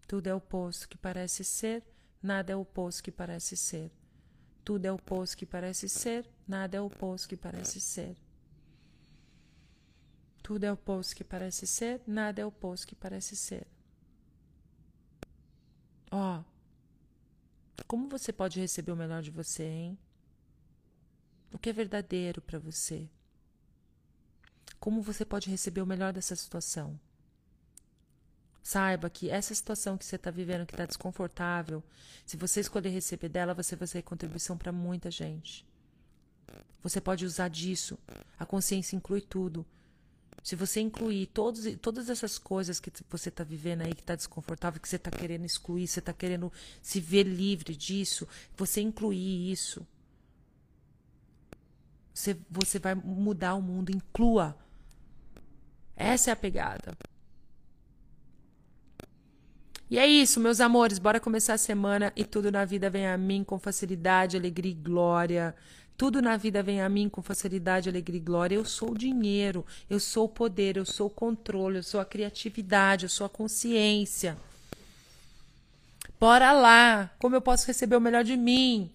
[0.07, 1.83] Tudo é oposto que parece ser,
[2.23, 3.91] nada é oposto que parece ser.
[4.65, 8.17] Tudo é oposto que parece ser, nada é oposto que parece ser.
[10.43, 13.67] Tudo é oposto que parece ser, nada é oposto que parece ser.
[16.11, 19.99] Ó, oh, como você pode receber o melhor de você, hein?
[21.53, 23.09] O que é verdadeiro para você?
[24.81, 26.99] Como você pode receber o melhor dessa situação?
[28.65, 31.85] Saiba que essa situação que você está vivendo, que está desconfortável,
[32.25, 35.67] se você escolher receber dela, você vai ser contribuição para muita gente.
[36.83, 37.99] Você pode usar disso.
[38.39, 39.67] A consciência inclui tudo.
[40.43, 44.81] Se você incluir todos, todas essas coisas que você está vivendo aí, que está desconfortável,
[44.81, 46.51] que você está querendo excluir, você está querendo
[46.81, 49.87] se ver livre disso, você incluir isso,
[52.15, 53.91] você, você vai mudar o mundo.
[53.91, 54.57] Inclua.
[55.95, 56.97] Essa é a pegada.
[59.91, 60.99] E é isso, meus amores.
[60.99, 64.75] Bora começar a semana e tudo na vida vem a mim com facilidade, alegria e
[64.75, 65.55] glória.
[65.97, 68.57] Tudo na vida vem a mim com facilidade, alegria e glória.
[68.57, 72.05] Eu sou o dinheiro, eu sou o poder, eu sou o controle, eu sou a
[72.05, 74.37] criatividade, eu sou a consciência.
[76.19, 77.11] Bora lá!
[77.19, 78.91] Como eu posso receber o melhor de mim?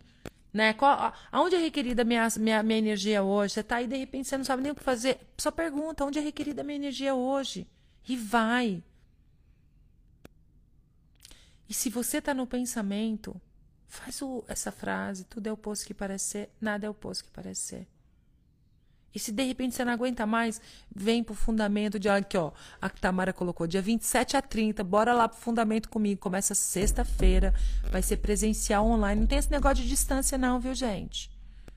[0.51, 0.73] Né?
[0.73, 3.53] Qual, aonde é requerida minha, minha, minha energia hoje?
[3.53, 5.19] Você tá aí, de repente, você não sabe nem o que fazer.
[5.37, 7.67] Só pergunta, onde é requerida minha energia hoje?
[8.07, 8.83] E vai.
[11.69, 13.39] E se você tá no pensamento,
[13.89, 17.87] Faz o, essa frase, tudo é oposto que parece nada é oposto que parece.
[19.13, 20.61] E se de repente você não aguenta mais,
[20.95, 22.51] vem pro fundamento de aqui, ó.
[22.79, 26.21] A Tamara colocou dia 27 a 30, bora lá pro fundamento comigo.
[26.21, 27.51] Começa sexta-feira,
[27.91, 29.21] vai ser presencial online.
[29.21, 31.31] Não tem esse negócio de distância não, viu, gente?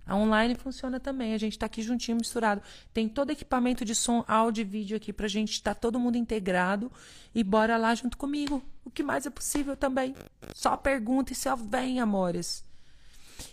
[0.06, 2.60] A online funciona também, a gente está aqui juntinho, misturado.
[2.92, 5.98] Tem todo equipamento de som, áudio e vídeo aqui para a gente estar tá todo
[5.98, 6.90] mundo integrado
[7.34, 8.62] e bora lá junto comigo.
[8.84, 10.14] O que mais é possível também.
[10.54, 12.64] Só pergunta e só vem, amores.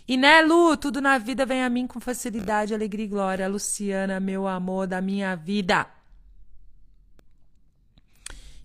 [0.06, 3.48] E né, Lu, tudo na vida vem a mim com facilidade, alegria e glória.
[3.48, 5.86] Luciana, meu amor da minha vida.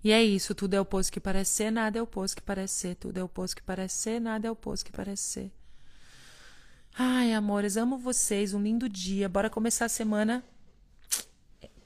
[0.03, 2.41] E é isso, tudo é o oposto que parece ser, nada é o oposto que
[2.43, 2.95] parece ser.
[2.95, 5.51] Tudo é o oposto que parece ser, nada é o oposto que parece ser.
[6.97, 8.53] Ai, amores, amo vocês.
[8.53, 9.27] Um lindo dia.
[9.27, 10.41] Bora começar a semana.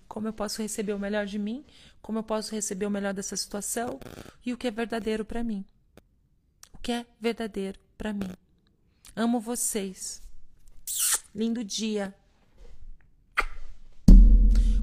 [0.07, 1.66] Como eu posso receber o melhor de mim?
[1.99, 3.99] Como eu posso receber o melhor dessa situação?
[4.45, 5.66] E o que é verdadeiro para mim?
[6.74, 8.30] O que é verdadeiro para mim?
[9.16, 10.22] Amo vocês.
[11.34, 12.14] Lindo dia.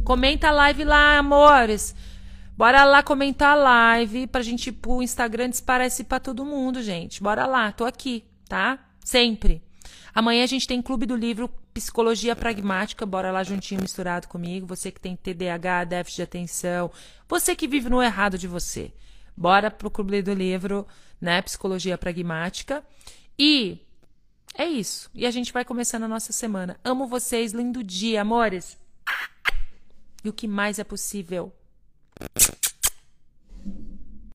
[0.05, 1.95] Comenta a live lá, amores.
[2.57, 7.23] Bora lá comentar a live pra gente ir pro Instagram disparar pra todo mundo, gente.
[7.23, 8.91] Bora lá, tô aqui, tá?
[9.05, 9.66] Sempre.
[10.17, 14.67] Amanhã a gente tem Clube do Livro Psicologia Pragmática, bora lá juntinho misturado comigo.
[14.67, 16.91] Você que tem TDAH, déficit de atenção,
[17.29, 18.95] você que vive no errado de você.
[19.37, 20.87] Bora pro Clube do Livro,
[21.21, 21.43] né?
[21.43, 22.83] Psicologia Pragmática.
[23.39, 23.79] E
[24.57, 25.11] é isso.
[25.15, 26.81] E a gente vai começando a nossa semana.
[26.83, 28.79] Amo vocês, lindo dia, amores.
[30.25, 31.53] E o que mais é possível?